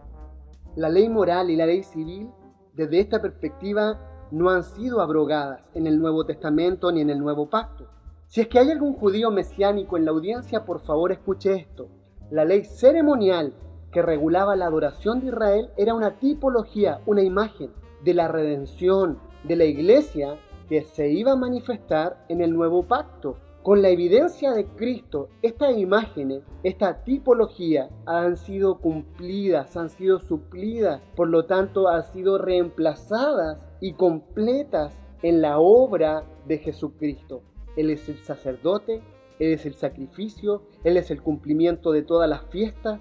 La 0.77 0.88
ley 0.88 1.09
moral 1.09 1.51
y 1.51 1.57
la 1.57 1.67
ley 1.67 1.83
civil, 1.83 2.31
desde 2.73 3.01
esta 3.01 3.21
perspectiva, 3.21 4.01
no 4.31 4.51
han 4.51 4.64
sido 4.64 5.01
abrogadas 5.01 5.62
en 5.75 5.87
el 5.87 5.99
Nuevo 5.99 6.25
Testamento 6.25 6.90
ni 6.90 7.01
en 7.01 7.11
el 7.11 7.19
Nuevo 7.19 7.49
Pacto. 7.49 7.87
Si 8.27 8.40
es 8.40 8.49
que 8.49 8.59
hay 8.59 8.71
algún 8.71 8.95
judío 8.95 9.31
mesiánico 9.31 9.97
en 9.97 10.05
la 10.05 10.11
audiencia, 10.11 10.64
por 10.64 10.81
favor 10.81 11.12
escuche 11.12 11.55
esto. 11.55 11.88
La 12.31 12.45
ley 12.45 12.64
ceremonial 12.64 13.55
que 13.93 14.03
regulaba 14.03 14.57
la 14.57 14.67
adoración 14.67 15.21
de 15.21 15.29
Israel 15.29 15.71
era 15.77 15.95
una 15.95 16.19
tipología, 16.19 17.01
una 17.07 17.23
imagen 17.23 17.71
de 18.03 18.14
la 18.14 18.27
redención 18.27 19.19
de 19.45 19.57
la 19.57 19.64
iglesia 19.64 20.37
que 20.69 20.83
se 20.83 21.11
iba 21.11 21.33
a 21.33 21.37
manifestar 21.37 22.25
en 22.29 22.40
el 22.40 22.53
nuevo 22.53 22.83
pacto 22.83 23.37
con 23.64 23.81
la 23.81 23.88
evidencia 23.88 24.53
de 24.53 24.66
Cristo, 24.66 25.31
estas 25.40 25.79
imágenes, 25.79 26.42
esta 26.64 27.03
tipología 27.03 27.88
han 28.05 28.37
sido 28.37 28.79
cumplidas, 28.79 29.74
han 29.79 29.88
sido 29.88 30.20
suplidas, 30.20 31.00
por 31.16 31.31
lo 31.31 31.46
tanto 31.46 31.88
han 31.88 32.05
sido 32.12 32.37
reemplazadas 32.37 33.59
y 33.81 33.94
completas 33.94 34.94
en 35.22 35.40
la 35.40 35.59
obra 35.61 36.24
de 36.46 36.59
Jesucristo. 36.59 37.42
Él 37.74 37.88
es 37.88 38.07
el 38.11 38.18
sacerdote, 38.18 39.00
Él 39.38 39.55
es 39.55 39.64
el 39.64 39.77
sacrificio, 39.77 40.64
Él 40.85 40.98
es 40.98 41.11
el 41.11 41.22
cumplimiento 41.22 41.90
de 41.90 42.03
todas 42.03 42.29
las 42.29 42.44
fiestas. 42.50 43.00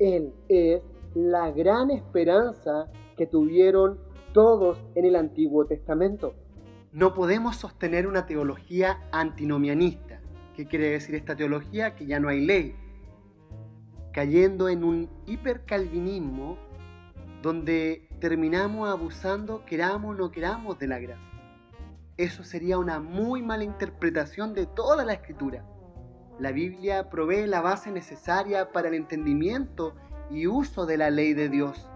Él 0.00 0.32
es 0.48 0.82
la 1.14 1.52
gran 1.52 1.92
esperanza 1.92 2.90
que 3.16 3.28
tuvieron 3.28 4.00
todos 4.32 4.78
en 4.96 5.04
el 5.04 5.14
Antiguo 5.14 5.64
Testamento. 5.66 6.34
No 6.92 7.14
podemos 7.14 7.54
sostener 7.54 8.08
una 8.08 8.26
teología 8.26 9.00
antinomianista. 9.12 10.20
¿Qué 10.56 10.66
quiere 10.66 10.90
decir 10.90 11.14
esta 11.14 11.36
teología? 11.36 11.94
Que 11.94 12.04
ya 12.04 12.18
no 12.18 12.28
hay 12.28 12.44
ley. 12.44 12.74
Cayendo 14.12 14.68
en 14.68 14.82
un 14.82 15.08
hipercalvinismo 15.26 16.58
donde 17.42 18.08
terminamos 18.20 18.88
abusando, 18.88 19.64
queramos 19.66 20.16
o 20.16 20.18
no 20.18 20.32
queramos, 20.32 20.80
de 20.80 20.88
la 20.88 20.98
gracia. 20.98 21.24
Eso 22.16 22.42
sería 22.42 22.76
una 22.76 22.98
muy 22.98 23.40
mala 23.40 23.62
interpretación 23.62 24.52
de 24.52 24.66
toda 24.66 25.04
la 25.04 25.12
escritura. 25.12 25.64
La 26.40 26.50
Biblia 26.50 27.08
provee 27.08 27.46
la 27.46 27.60
base 27.60 27.92
necesaria 27.92 28.72
para 28.72 28.88
el 28.88 28.94
entendimiento 28.94 29.94
y 30.28 30.48
uso 30.48 30.86
de 30.86 30.96
la 30.96 31.10
ley 31.10 31.34
de 31.34 31.48
Dios. 31.48 31.88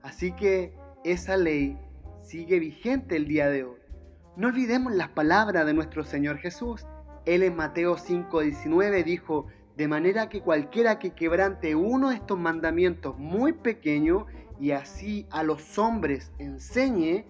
Así 0.00 0.30
que 0.32 0.78
esa 1.02 1.36
ley 1.36 1.76
sigue 2.22 2.60
vigente 2.60 3.16
el 3.16 3.26
día 3.26 3.48
de 3.48 3.64
hoy. 3.64 3.81
No 4.34 4.48
olvidemos 4.48 4.94
las 4.94 5.10
palabras 5.10 5.66
de 5.66 5.74
nuestro 5.74 6.04
Señor 6.04 6.38
Jesús. 6.38 6.86
Él 7.26 7.42
en 7.42 7.54
Mateo 7.54 7.98
5:19 7.98 9.04
dijo, 9.04 9.46
de 9.76 9.88
manera 9.88 10.30
que 10.30 10.40
cualquiera 10.40 10.98
que 10.98 11.10
quebrante 11.10 11.74
uno 11.74 12.08
de 12.08 12.16
estos 12.16 12.38
mandamientos 12.38 13.18
muy 13.18 13.52
pequeños 13.52 14.24
y 14.58 14.70
así 14.70 15.26
a 15.30 15.42
los 15.42 15.78
hombres 15.78 16.32
enseñe, 16.38 17.26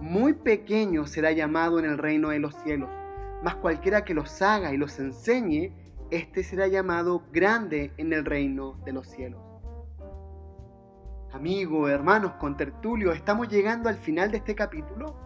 muy 0.00 0.32
pequeño 0.32 1.06
será 1.06 1.30
llamado 1.32 1.78
en 1.78 1.84
el 1.84 1.98
reino 1.98 2.30
de 2.30 2.38
los 2.38 2.54
cielos. 2.62 2.88
Mas 3.42 3.56
cualquiera 3.56 4.04
que 4.04 4.14
los 4.14 4.40
haga 4.40 4.72
y 4.72 4.78
los 4.78 4.98
enseñe, 4.98 5.74
éste 6.10 6.42
será 6.42 6.68
llamado 6.68 7.22
grande 7.32 7.92
en 7.98 8.14
el 8.14 8.24
reino 8.24 8.78
de 8.86 8.92
los 8.92 9.08
cielos. 9.08 9.42
Amigos, 11.32 11.90
hermanos, 11.90 12.32
con 12.40 12.56
tertulio, 12.56 13.12
estamos 13.12 13.48
llegando 13.48 13.90
al 13.90 13.98
final 13.98 14.30
de 14.30 14.38
este 14.38 14.54
capítulo 14.54 15.25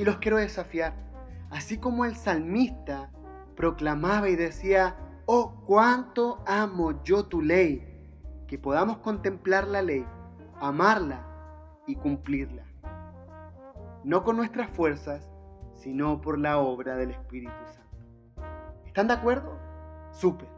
y 0.00 0.04
los 0.06 0.16
quiero 0.16 0.38
desafiar. 0.38 0.94
Así 1.50 1.76
como 1.76 2.06
el 2.06 2.16
salmista 2.16 3.10
proclamaba 3.54 4.30
y 4.30 4.36
decía, 4.36 4.96
oh, 5.26 5.62
cuánto 5.66 6.42
amo 6.46 7.04
yo 7.04 7.26
tu 7.26 7.42
ley, 7.42 7.86
que 8.48 8.56
podamos 8.56 8.96
contemplar 8.98 9.68
la 9.68 9.82
ley, 9.82 10.06
amarla 10.58 11.26
y 11.86 11.96
cumplirla. 11.96 12.64
No 14.02 14.24
con 14.24 14.38
nuestras 14.38 14.70
fuerzas, 14.70 15.28
sino 15.74 16.22
por 16.22 16.38
la 16.38 16.56
obra 16.60 16.96
del 16.96 17.10
Espíritu 17.10 17.52
Santo. 17.66 18.46
¿Están 18.86 19.06
de 19.06 19.12
acuerdo? 19.12 19.58
Súper. 20.12 20.48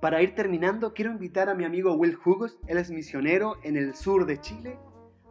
Para 0.00 0.22
ir 0.22 0.36
terminando, 0.36 0.94
quiero 0.94 1.10
invitar 1.10 1.48
a 1.48 1.54
mi 1.56 1.64
amigo 1.64 1.94
Will 1.94 2.16
Hugos, 2.24 2.60
él 2.68 2.78
es 2.78 2.92
misionero 2.92 3.56
en 3.64 3.76
el 3.76 3.96
sur 3.96 4.24
de 4.24 4.40
Chile, 4.40 4.78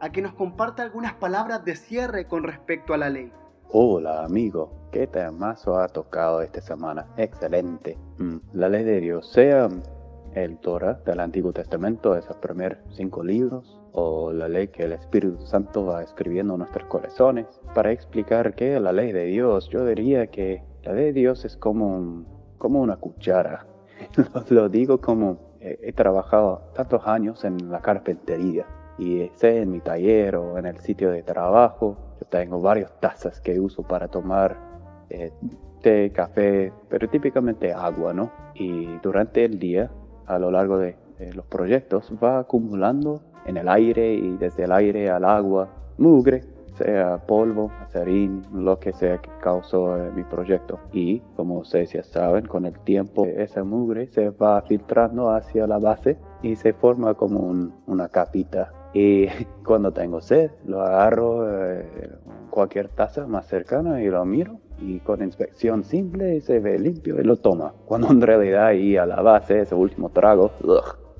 a 0.02 0.10
que 0.10 0.20
nos 0.20 0.34
comparta 0.34 0.82
algunas 0.82 1.14
palabras 1.14 1.64
de 1.64 1.76
cierre 1.76 2.26
con 2.26 2.42
respecto 2.42 2.92
a 2.92 2.98
la 2.98 3.08
ley. 3.08 3.32
Hola 3.70 4.24
amigo, 4.24 4.88
¿qué 4.90 5.06
temazo 5.06 5.78
ha 5.78 5.86
tocado 5.86 6.42
esta 6.42 6.60
semana? 6.60 7.06
Excelente. 7.16 7.96
Mm, 8.18 8.38
la 8.52 8.68
ley 8.68 8.82
de 8.82 9.00
Dios, 9.00 9.30
sea 9.30 9.68
el 10.34 10.58
Torah 10.58 10.94
del 11.06 11.20
Antiguo 11.20 11.52
Testamento, 11.52 12.16
esos 12.16 12.36
primeros 12.38 12.78
cinco 12.90 13.22
libros, 13.22 13.80
o 13.92 14.32
la 14.32 14.48
ley 14.48 14.68
que 14.68 14.82
el 14.82 14.92
Espíritu 14.92 15.46
Santo 15.46 15.86
va 15.86 16.02
escribiendo 16.02 16.54
en 16.54 16.58
nuestros 16.58 16.88
corazones. 16.88 17.46
Para 17.72 17.92
explicar 17.92 18.56
qué 18.56 18.74
es 18.74 18.82
la 18.82 18.92
ley 18.92 19.12
de 19.12 19.26
Dios, 19.26 19.68
yo 19.68 19.86
diría 19.86 20.26
que 20.26 20.64
la 20.82 20.94
ley 20.94 21.06
de 21.06 21.12
Dios 21.12 21.44
es 21.44 21.56
como, 21.56 22.24
como 22.58 22.80
una 22.80 22.96
cuchara 22.96 23.68
Lo 24.50 24.68
digo 24.68 25.00
como 25.00 25.38
he 25.60 25.92
trabajado 25.92 26.72
tantos 26.74 27.06
años 27.06 27.44
en 27.44 27.70
la 27.70 27.80
carpintería 27.80 28.66
y 28.98 29.30
sé 29.34 29.62
en 29.62 29.70
mi 29.70 29.80
taller 29.80 30.36
o 30.36 30.58
en 30.58 30.66
el 30.66 30.78
sitio 30.80 31.10
de 31.10 31.22
trabajo, 31.22 31.96
yo 32.20 32.26
tengo 32.26 32.60
varias 32.60 32.92
tazas 33.00 33.40
que 33.40 33.58
uso 33.58 33.82
para 33.82 34.08
tomar 34.08 34.56
eh, 35.10 35.32
té, 35.82 36.10
café, 36.12 36.72
pero 36.88 37.08
típicamente 37.08 37.72
agua, 37.72 38.12
¿no? 38.12 38.30
Y 38.54 38.98
durante 38.98 39.44
el 39.44 39.58
día, 39.58 39.90
a 40.26 40.38
lo 40.38 40.50
largo 40.50 40.78
de 40.78 40.96
los 41.34 41.46
proyectos, 41.46 42.12
va 42.22 42.40
acumulando 42.40 43.20
en 43.46 43.56
el 43.56 43.68
aire 43.68 44.14
y 44.14 44.36
desde 44.36 44.64
el 44.64 44.72
aire 44.72 45.10
al 45.10 45.24
agua 45.24 45.68
mugre 45.98 46.42
sea 46.76 47.18
polvo, 47.26 47.70
azarín, 47.80 48.42
lo 48.52 48.78
que 48.78 48.92
sea 48.92 49.18
que 49.18 49.30
causó 49.40 49.96
eh, 49.96 50.10
mi 50.14 50.24
proyecto. 50.24 50.80
Y 50.92 51.20
como 51.36 51.58
ustedes 51.58 51.92
ya 51.92 52.02
saben, 52.02 52.46
con 52.46 52.64
el 52.64 52.78
tiempo 52.80 53.26
esa 53.26 53.62
mugre 53.62 54.06
se 54.08 54.30
va 54.30 54.62
filtrando 54.62 55.30
hacia 55.30 55.66
la 55.66 55.78
base 55.78 56.16
y 56.42 56.56
se 56.56 56.72
forma 56.72 57.14
como 57.14 57.70
una 57.86 58.08
capita. 58.08 58.72
Y 58.94 59.26
cuando 59.64 59.92
tengo 59.92 60.20
sed, 60.20 60.50
lo 60.66 60.82
agarro 60.82 61.48
eh, 61.48 61.86
cualquier 62.50 62.88
taza 62.88 63.26
más 63.26 63.46
cercana 63.46 64.02
y 64.02 64.08
lo 64.08 64.24
miro 64.24 64.58
y 64.80 64.98
con 65.00 65.22
inspección 65.22 65.84
simple 65.84 66.40
se 66.40 66.58
ve 66.58 66.78
limpio 66.78 67.20
y 67.20 67.24
lo 67.24 67.36
toma. 67.36 67.72
Cuando 67.86 68.10
en 68.10 68.20
realidad 68.20 68.66
ahí 68.66 68.96
a 68.96 69.06
la 69.06 69.22
base, 69.22 69.60
ese 69.60 69.74
último 69.74 70.10
trago, 70.10 70.50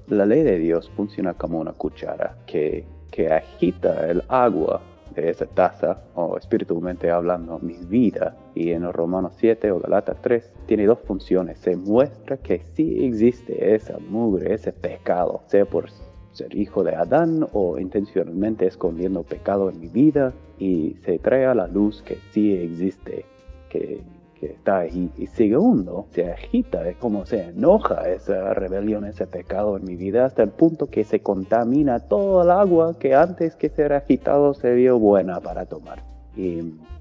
la 0.09 0.27
ley 0.27 0.43
de 0.43 0.59
Dios 0.59 0.91
funciona 0.97 1.35
como 1.35 1.61
una 1.61 1.73
cuchara 1.73 2.37
que, 2.47 2.85
que 3.11 3.33
agita 3.33 4.11
el 4.11 4.23
agua 4.29 4.81
de 5.15 5.29
esa 5.31 5.47
taza, 5.47 6.03
o 6.15 6.39
espiritualmente 6.39 7.11
hablando, 7.11 7.59
mi 7.59 7.77
vida. 7.87 8.35
Y 8.55 8.71
en 8.71 8.91
Romanos 8.91 9.35
7 9.37 9.71
o 9.71 9.79
Galatas 9.79 10.17
3 10.23 10.53
tiene 10.67 10.87
dos 10.87 11.01
funciones. 11.01 11.59
Se 11.59 11.77
muestra 11.77 12.39
que 12.39 12.63
sí 12.75 13.05
existe 13.05 13.75
esa 13.75 13.99
mugre, 13.99 14.55
ese 14.55 14.73
pecado, 14.73 15.43
sea 15.47 15.67
por 15.67 15.91
ser 16.33 16.55
hijo 16.57 16.83
de 16.83 16.95
Adán 16.95 17.47
o 17.53 17.79
intencionalmente 17.79 18.67
escondiendo 18.67 19.23
pecado 19.23 19.71
en 19.71 19.81
mi 19.81 19.89
vida. 19.89 20.33
Y 20.59 20.97
se 21.05 21.19
trae 21.19 21.47
a 21.47 21.55
la 21.55 21.67
luz 21.67 22.03
que 22.03 22.19
sí 22.33 22.55
existe, 22.55 23.25
que 23.69 24.03
está 24.47 24.79
ahí. 24.79 25.11
Y 25.17 25.27
segundo, 25.27 26.07
se 26.11 26.31
agita, 26.31 26.89
es 26.89 26.97
como 26.97 27.27
se 27.27 27.45
enoja 27.45 28.09
esa 28.11 28.55
rebelión, 28.55 29.05
ese 29.05 29.27
pecado 29.27 29.77
en 29.77 29.85
mi 29.85 29.97
vida, 29.97 30.25
hasta 30.25 30.43
el 30.43 30.51
punto 30.51 30.89
que 30.89 31.05
se 31.05 31.21
contamina 31.21 32.01
todo 32.01 32.43
el 32.43 32.51
agua 32.51 32.99
que 32.99 33.15
antes 33.15 33.57
que 33.57 33.69
ser 33.69 33.93
agitado 33.93 34.55
se 34.55 34.73
vio 34.75 34.99
buena 34.99 35.41
para 35.41 35.67
tomar. 35.67 36.03
Y, 36.37 36.61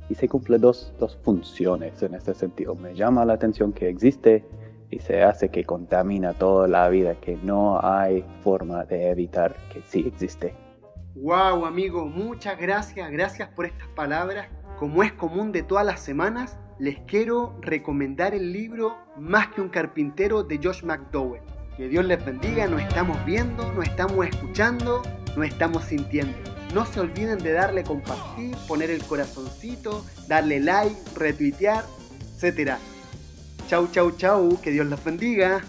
y 0.09 0.15
se 0.15 0.27
cumple 0.27 0.57
dos, 0.57 0.93
dos 0.99 1.17
funciones 1.23 2.01
en 2.03 2.13
este 2.15 2.33
sentido. 2.33 2.75
Me 2.75 2.93
llama 2.93 3.25
la 3.25 3.33
atención 3.33 3.71
que 3.71 3.89
existe 3.89 4.43
y 4.91 4.99
se 4.99 5.23
hace 5.23 5.49
que 5.49 5.63
contamina 5.63 6.33
toda 6.33 6.67
la 6.67 6.89
vida, 6.89 7.15
que 7.15 7.37
no 7.37 7.79
hay 7.81 8.25
forma 8.43 8.83
de 8.83 9.09
evitar 9.09 9.55
que 9.71 9.81
sí 9.81 10.03
existe. 10.05 10.53
Wow, 11.15 11.65
amigo, 11.65 12.05
muchas 12.05 12.59
gracias, 12.59 13.09
gracias 13.09 13.49
por 13.49 13.65
estas 13.65 13.87
palabras. 13.89 14.47
Como 14.77 15.01
es 15.01 15.13
común 15.13 15.51
de 15.51 15.63
todas 15.63 15.85
las 15.85 16.01
semanas, 16.01 16.57
les 16.77 16.99
quiero 17.01 17.55
recomendar 17.61 18.33
el 18.33 18.51
libro 18.51 18.97
Más 19.17 19.47
que 19.49 19.61
un 19.61 19.69
carpintero 19.69 20.43
de 20.43 20.59
Josh 20.61 20.83
McDowell. 20.83 21.41
Que 21.77 21.87
Dios 21.87 22.05
les 22.05 22.23
bendiga, 22.23 22.67
nos 22.67 22.81
estamos 22.81 23.23
viendo, 23.25 23.71
nos 23.73 23.85
estamos 23.85 24.25
escuchando, 24.27 25.01
nos 25.37 25.45
estamos 25.45 25.83
sintiendo. 25.83 26.37
No 26.73 26.85
se 26.85 26.99
olviden 26.99 27.39
de 27.39 27.53
darle 27.53 27.83
compartir, 27.83 28.55
poner 28.67 28.89
el 28.89 29.03
corazoncito, 29.03 30.03
darle 30.27 30.59
like, 30.59 30.95
retuitear, 31.15 31.83
etc. 32.41 32.77
Chau, 33.71 33.87
chau, 33.87 34.11
chau, 34.17 34.59
que 34.61 34.69
Dios 34.69 34.85
les 34.85 35.01
bendiga. 35.01 35.61